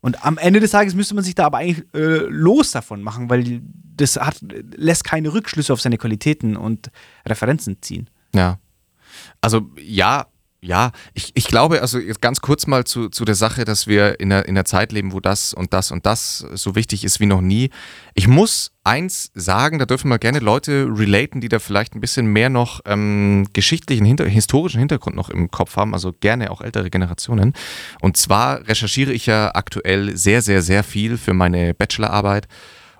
[0.00, 3.30] Und am Ende des Tages müsste man sich da aber eigentlich äh, los davon machen,
[3.30, 3.62] weil
[3.96, 4.40] das hat,
[4.76, 6.90] lässt keine Rückschlüsse auf seine Qualitäten und
[7.26, 8.10] Referenzen ziehen.
[8.34, 8.58] Ja.
[9.40, 10.26] Also ja,
[10.64, 10.92] ja.
[11.12, 14.46] Ich, ich glaube, also ganz kurz mal zu, zu der Sache, dass wir in einer,
[14.46, 17.40] in einer Zeit leben, wo das und das und das so wichtig ist wie noch
[17.40, 17.70] nie.
[18.14, 22.26] Ich muss eins sagen, da dürfen mal gerne Leute relaten, die da vielleicht ein bisschen
[22.26, 26.90] mehr noch ähm, geschichtlichen, hinter, historischen Hintergrund noch im Kopf haben, also gerne auch ältere
[26.90, 27.54] Generationen.
[28.00, 32.46] Und zwar recherchiere ich ja aktuell sehr, sehr, sehr viel für meine Bachelorarbeit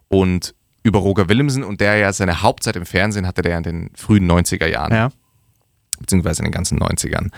[0.08, 3.90] und über Roger Willemsen und der ja seine Hauptzeit im Fernsehen hatte, der in den
[3.94, 5.10] frühen 90er Jahren Ja.
[5.98, 7.28] Beziehungsweise in den ganzen 90ern.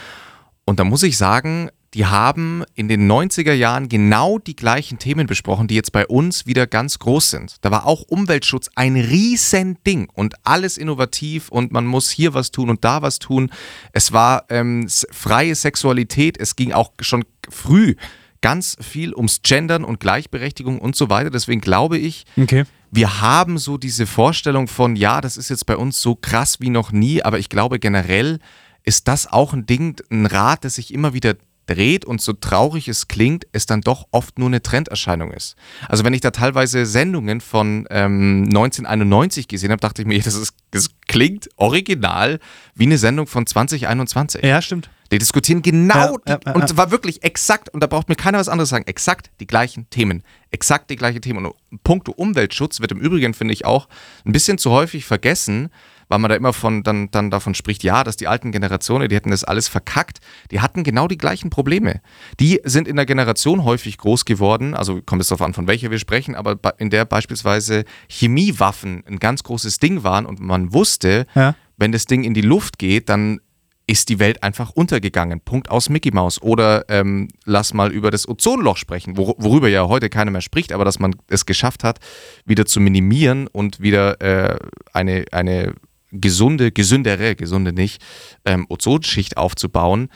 [0.64, 5.28] Und da muss ich sagen, die haben in den 90er Jahren genau die gleichen Themen
[5.28, 7.56] besprochen, die jetzt bei uns wieder ganz groß sind.
[7.60, 12.68] Da war auch Umweltschutz ein Riesending und alles innovativ und man muss hier was tun
[12.68, 13.50] und da was tun.
[13.92, 17.94] Es war ähm, freie Sexualität, es ging auch schon früh
[18.40, 21.30] ganz viel ums Gendern und Gleichberechtigung und so weiter.
[21.30, 22.64] Deswegen glaube ich, Okay.
[22.94, 26.70] Wir haben so diese Vorstellung von, ja, das ist jetzt bei uns so krass wie
[26.70, 28.38] noch nie, aber ich glaube generell
[28.84, 31.34] ist das auch ein Ding, ein Rad, das sich immer wieder
[31.66, 35.56] dreht und so traurig es klingt, es dann doch oft nur eine Trenderscheinung ist.
[35.88, 40.34] Also wenn ich da teilweise Sendungen von ähm, 1991 gesehen habe, dachte ich mir, das,
[40.34, 42.38] ist, das klingt original
[42.74, 44.42] wie eine Sendung von 2021.
[44.44, 44.90] Ja, stimmt.
[45.12, 46.66] Die diskutieren genau, Ja, die, ja, und ja.
[46.66, 50.22] zwar wirklich exakt, und da braucht mir keiner was anderes sagen, exakt die gleichen Themen.
[50.50, 51.46] Exakt die gleichen Themen.
[51.46, 53.88] Und puncto Umweltschutz wird im Übrigen, finde ich, auch
[54.24, 55.70] ein bisschen zu häufig vergessen,
[56.08, 59.16] weil man da immer von, dann, dann davon spricht, ja, dass die alten Generationen, die
[59.16, 60.18] hätten das alles verkackt.
[60.50, 62.00] Die hatten genau die gleichen Probleme.
[62.40, 65.90] Die sind in der Generation häufig groß geworden, also kommt es darauf an, von welcher
[65.90, 71.26] wir sprechen, aber in der beispielsweise Chemiewaffen ein ganz großes Ding waren und man wusste,
[71.34, 71.54] Ja.
[71.76, 73.40] wenn das Ding in die Luft geht, dann
[73.86, 75.40] ist die Welt einfach untergegangen.
[75.40, 76.40] Punkt aus Mickey Mouse.
[76.40, 80.72] Oder ähm, lass mal über das Ozonloch sprechen, wor worüber ja heute keiner mehr spricht,
[80.72, 81.98] aber dass man es geschafft hat,
[82.46, 84.58] wieder zu minimieren und wieder äh,
[84.92, 85.74] eine, eine
[86.10, 88.02] gesunde, gesündere, gesunde nicht,
[88.44, 90.08] ähm, Ozonschicht aufzubauen.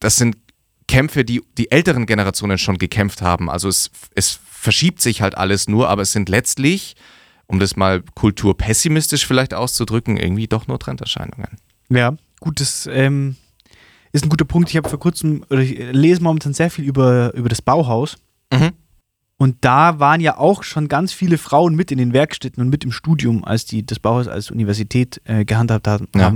[0.00, 0.36] Das sind
[0.88, 3.50] Kämpfe, die die älteren Generationen schon gekämpft haben.
[3.50, 6.94] Also es, es verschiebt sich halt alles nur, aber es sind letztlich,
[7.46, 11.58] um das mal kulturpessimistisch vielleicht auszudrücken, irgendwie doch nur Trenderscheinungen.
[11.90, 13.36] Ja, gut, das ähm,
[14.12, 14.70] ist ein guter Punkt.
[14.70, 18.16] Ich habe vor kurzem, oder ich lese momentan sehr viel über, über das Bauhaus.
[18.52, 18.72] Mhm.
[19.36, 22.84] Und da waren ja auch schon ganz viele Frauen mit in den Werkstätten und mit
[22.84, 26.08] im Studium, als die das Bauhaus als Universität äh, gehandhabt haben.
[26.14, 26.32] Ja.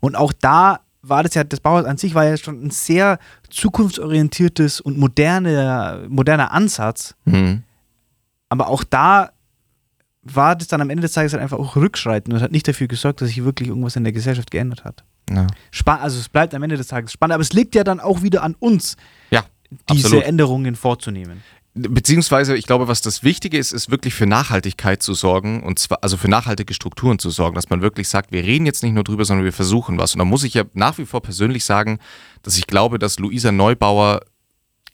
[0.00, 3.18] Und auch da war das ja, das Bauhaus an sich war ja schon ein sehr
[3.50, 7.16] zukunftsorientiertes und moderner, moderner Ansatz.
[7.24, 7.64] Mhm.
[8.50, 9.30] Aber auch da
[10.22, 12.86] war das dann am Ende des Tages halt einfach auch Rückschreiten und hat nicht dafür
[12.86, 15.04] gesorgt, dass sich wirklich irgendwas in der Gesellschaft geändert hat.
[15.36, 15.46] Ja.
[15.98, 18.42] Also es bleibt am Ende des Tages spannend, aber es liegt ja dann auch wieder
[18.42, 18.96] an uns,
[19.30, 19.44] ja,
[19.90, 20.24] diese absolut.
[20.24, 21.42] Änderungen vorzunehmen.
[21.74, 25.98] Beziehungsweise, ich glaube, was das Wichtige ist, ist wirklich für Nachhaltigkeit zu sorgen und zwar,
[26.02, 29.04] also für nachhaltige Strukturen zu sorgen, dass man wirklich sagt, wir reden jetzt nicht nur
[29.04, 30.12] drüber, sondern wir versuchen was.
[30.14, 31.98] Und da muss ich ja nach wie vor persönlich sagen,
[32.42, 34.22] dass ich glaube, dass Luisa Neubauer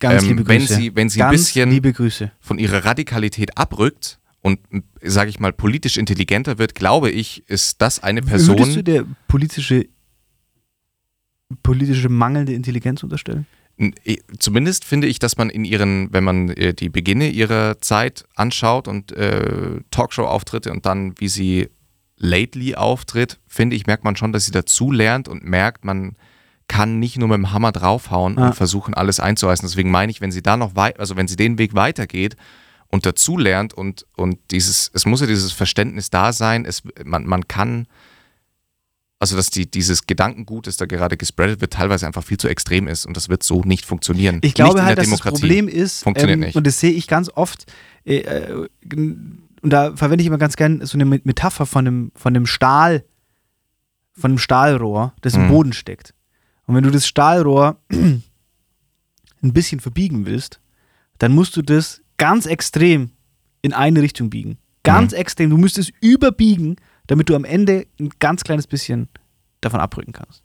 [0.01, 2.31] Ähm, wenn sie- wenn sie ein Ganz bisschen- liebe Grüße.
[2.41, 4.59] von ihrer Radikalität abrückt und,
[5.01, 8.85] sage ich mal, politisch intelligenter wird, glaube ich, ist das eine Würdest du Person.
[8.85, 9.87] der politische,
[11.63, 13.47] politische mangelnde Intelligenz unterstellen?
[14.39, 18.87] Zumindest finde ich, dass man in ihren, wenn man äh, die Beginne ihrer Zeit anschaut
[18.87, 21.69] und äh, Talkshow-Auftritte und dann, wie sie
[22.17, 26.15] lately auftritt, finde ich, merkt man schon, dass sie dazu lernt und merkt, man
[26.69, 28.47] kann nicht nur mit dem Hammer draufhauen Ah.
[28.47, 29.67] und versuchen, alles einzureißen.
[29.67, 32.37] Deswegen meine ich, wenn sie da noch weit, also wenn sie den Weg weitergeht
[32.89, 37.27] und dazu lernt und, und dieses, es muss ja dieses Verständnis da sein, es, man,
[37.27, 37.87] man kann,
[39.25, 42.87] also dass die, dieses Gedankengut, das da gerade gespreadet wird, teilweise einfach viel zu extrem
[42.89, 44.39] ist und das wird so nicht funktionieren.
[44.43, 45.41] Ich glaube halt, dass das Demokratie.
[45.41, 46.57] Problem ist, Funktioniert ähm, nicht.
[46.57, 47.65] und das sehe ich ganz oft,
[48.05, 48.69] äh, äh,
[49.63, 53.05] und da verwende ich immer ganz gern so eine Metapher von einem, von einem Stahl,
[54.13, 55.49] von einem Stahlrohr, das im Mhm.
[55.49, 56.13] Boden steckt.
[56.67, 58.23] Und wenn du das Stahlrohr ein
[59.53, 60.61] bisschen verbiegen willst,
[61.19, 63.11] dann musst du das ganz extrem
[63.63, 64.59] in eine Richtung biegen.
[64.83, 65.19] Ganz Mhm.
[65.19, 65.51] extrem.
[65.51, 66.77] Du müsstest überbiegen,
[67.07, 69.09] damit du am Ende ein ganz kleines bisschen
[69.61, 70.43] davon abrücken kannst.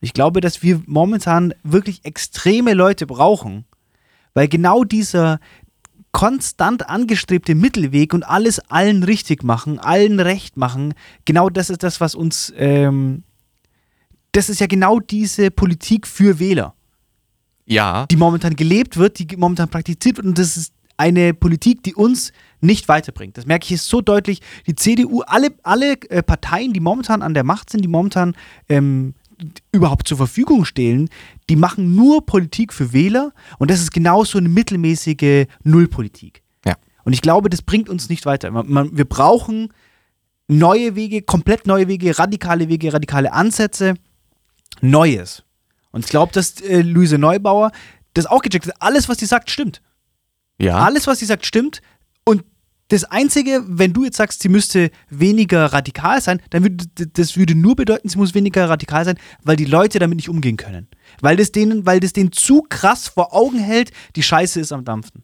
[0.00, 3.64] Ich glaube, dass wir momentan wirklich extreme Leute brauchen,
[4.34, 5.40] weil genau dieser
[6.12, 10.94] konstant angestrebte Mittelweg und alles allen richtig machen, allen recht machen,
[11.24, 13.22] genau das ist das, was uns, ähm,
[14.32, 16.74] das ist ja genau diese Politik für Wähler,
[17.66, 21.94] Ja, die momentan gelebt wird, die momentan praktiziert wird und das ist eine Politik, die
[21.94, 23.36] uns nicht weiterbringt.
[23.36, 24.40] Das merke ich jetzt so deutlich.
[24.66, 28.34] Die CDU, alle, alle äh, Parteien, die momentan an der Macht sind, die momentan
[28.68, 29.14] ähm,
[29.72, 31.08] überhaupt zur Verfügung stehen,
[31.48, 36.42] die machen nur Politik für Wähler und das ist genau so eine mittelmäßige Nullpolitik.
[36.64, 36.76] Ja.
[37.04, 38.50] Und ich glaube, das bringt uns nicht weiter.
[38.50, 39.72] Man, man, wir brauchen
[40.48, 43.94] neue Wege, komplett neue Wege, radikale Wege, radikale Ansätze,
[44.82, 45.44] Neues.
[45.92, 47.72] Und ich glaube, dass äh, Luise Neubauer
[48.14, 48.74] das auch gecheckt hat.
[48.80, 49.82] Alles, was sie sagt, stimmt.
[50.58, 50.76] ja.
[50.76, 51.80] Alles, was sie sagt, stimmt.
[52.90, 57.54] Das Einzige, wenn du jetzt sagst, sie müsste weniger radikal sein, dann würde das würde
[57.54, 60.88] nur bedeuten, sie muss weniger radikal sein, weil die Leute damit nicht umgehen können.
[61.20, 64.84] Weil das denen, weil das denen zu krass vor Augen hält, die Scheiße ist am
[64.84, 65.22] Dampfen.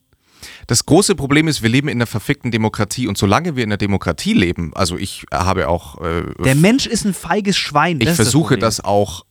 [0.68, 3.78] Das große Problem ist, wir leben in einer verfickten Demokratie und solange wir in einer
[3.78, 7.98] Demokratie leben, also ich habe auch, äh, Der Mensch ist ein feiges Schwein.
[8.00, 8.60] ich das versuche Problem.
[8.60, 9.24] das auch,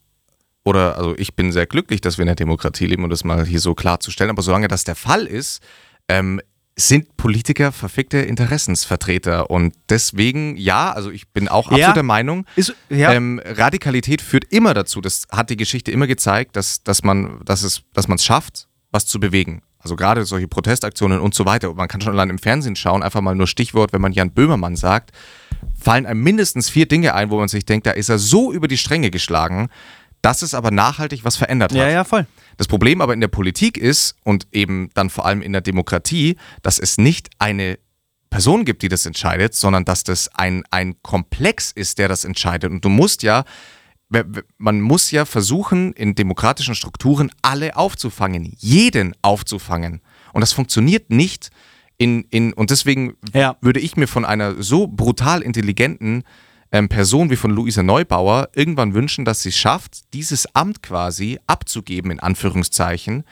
[0.66, 3.46] oder also ich bin sehr glücklich, dass wir in der Demokratie leben, um das mal
[3.46, 5.62] hier so klarzustellen, aber solange das der Fall ist,
[6.10, 6.42] ähm,
[6.78, 11.78] sind Politiker verfickte Interessensvertreter und deswegen, ja, also ich bin auch Ja.
[11.78, 16.08] absolut der Meinung, Ist, ja, Ähm, Radikalität führt immer dazu, das hat die Geschichte immer
[16.08, 19.62] gezeigt, dass, dass man dass es dass man es schafft, was zu bewegen.
[19.80, 21.70] Also gerade solche Protestaktionen und so weiter.
[21.70, 24.32] Und man kann schon allein im Fernsehen schauen, einfach mal nur Stichwort, wenn man Jan
[24.32, 25.12] Böhmermann sagt,
[25.80, 28.68] fallen einem mindestens vier Dinge ein, wo man sich denkt, da ist er so über
[28.68, 29.70] die Stränge geschlagen,
[30.26, 31.78] dass es aber nachhaltig was verändert hat.
[31.78, 32.26] ja, ja, voll.
[32.58, 36.38] Das Problem aber in der Politik ist und eben dann vor allem in der Demokratie,
[36.64, 37.78] dass es nicht eine
[38.32, 42.72] Person gibt, die das entscheidet, sondern dass das ein, ein Komplex ist, der das entscheidet.
[42.72, 43.46] Und du musst ja,
[44.58, 50.02] man muss ja versuchen, in demokratischen Strukturen alle aufzufangen, jeden aufzufangen.
[50.34, 51.50] Und das funktioniert nicht
[51.98, 53.58] in, in und deswegen Ja.
[53.62, 56.24] würde ich mir von einer so brutal intelligenten
[56.76, 61.40] ähm, Person wie von Luisa Neubauer irgendwann wünschen, dass sie es schafft, dieses Amt quasi
[61.48, 63.24] abzugeben, in Anführungszeichen,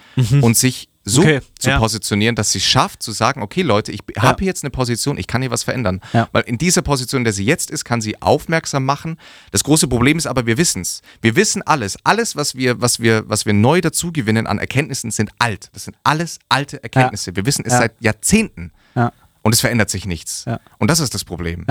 [0.41, 1.79] und sich so Okay, zu ja.
[1.79, 5.17] positionieren, dass sie es schafft, zu sagen, okay Leute, ich habe hier jetzt eine Position,
[5.17, 5.99] ich kann hier was verändern.
[6.13, 6.29] Ja.
[6.31, 9.17] Weil in dieser Position, in der sie jetzt ist, kann sie aufmerksam machen.
[9.51, 11.01] Das große Problem ist aber, wir wissen es.
[11.21, 11.97] Wir wissen alles.
[12.05, 15.69] Alles, was wir, was wir, was wir neu dazugewinnen an Erkenntnissen, sind alt.
[15.73, 17.35] Das sind alles alte Erkenntnisse.
[17.35, 17.79] Wir wissen es Ja.
[17.79, 18.71] seit Jahrzehnten.
[18.95, 19.11] Ja.
[19.41, 20.45] Und es verändert sich nichts.
[20.45, 20.61] Ja.
[20.77, 21.65] Und das ist das Problem.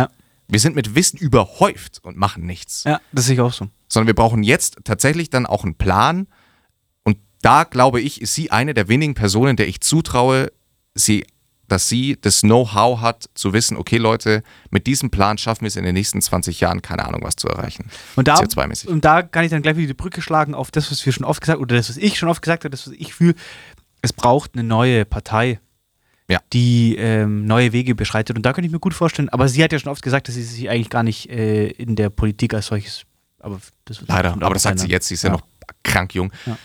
[0.53, 2.85] Wir sind mit Wissen überhäuft und machen nichts.
[2.85, 3.69] Ja, das sehe ich auch so.
[3.89, 6.29] Sondern wir brauchen jetzt tatsächlich dann auch einen Plan.
[7.05, 10.53] Und da glaube ich, ist sie eine der wenigen Personen, der ich zutraue,
[10.95, 11.25] sie,
[11.69, 15.77] dass sie das Know-how hat, zu wissen, okay Leute, mit diesem Plan schaffen wir es
[15.77, 17.91] in den nächsten 20 Jahren, keine Ahnung, was zu erreichen.
[18.17, 18.89] Und da, CO2-mäßig.
[18.89, 21.25] und da kann ich dann gleich wieder die Brücke schlagen auf das, was wir schon
[21.25, 23.37] oft gesagt haben, oder das, was ich schon oft gesagt habe, das, was ich fühle.
[24.03, 25.61] Es braucht eine neue Partei,
[26.33, 26.41] Ja.
[26.53, 28.37] die ähm, neue Wege beschreitet.
[28.37, 30.35] Und da könnte ich mir gut vorstellen, aber sie hat ja schon oft gesagt, dass
[30.35, 33.05] sie sich eigentlich gar nicht äh, in der Politik als solches.
[33.39, 35.37] Aber das Leider, aber das sagt sie jetzt, sie ist ja, Ja.
[35.37, 35.43] noch
[35.83, 36.33] krank jung.
[36.47, 36.57] Ja.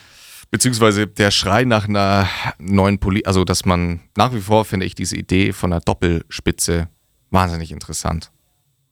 [0.49, 4.95] Beziehungsweise der Schrei nach einer neuen Politik, also dass man nach wie vor finde ich
[4.95, 6.88] diese Idee von einer Doppelspitze
[7.32, 8.32] wahnsinnig interessant.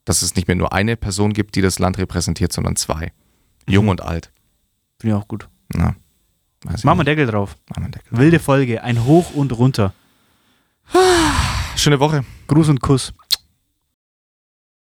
[0.03, 3.11] Dass es nicht mehr nur eine Person gibt, die das Land repräsentiert, sondern zwei.
[3.67, 3.89] Jung Mhm.
[3.91, 4.31] und alt.
[4.99, 5.47] Finde ich auch gut.
[5.73, 7.03] Ich Machen wir.
[7.05, 7.55] Deckel drauf.
[7.75, 8.01] Deckel.
[8.17, 9.93] Wilde Folge, ein Hoch und runter.
[11.75, 12.23] Schöne Woche.
[12.47, 13.13] Gruß und Kuss.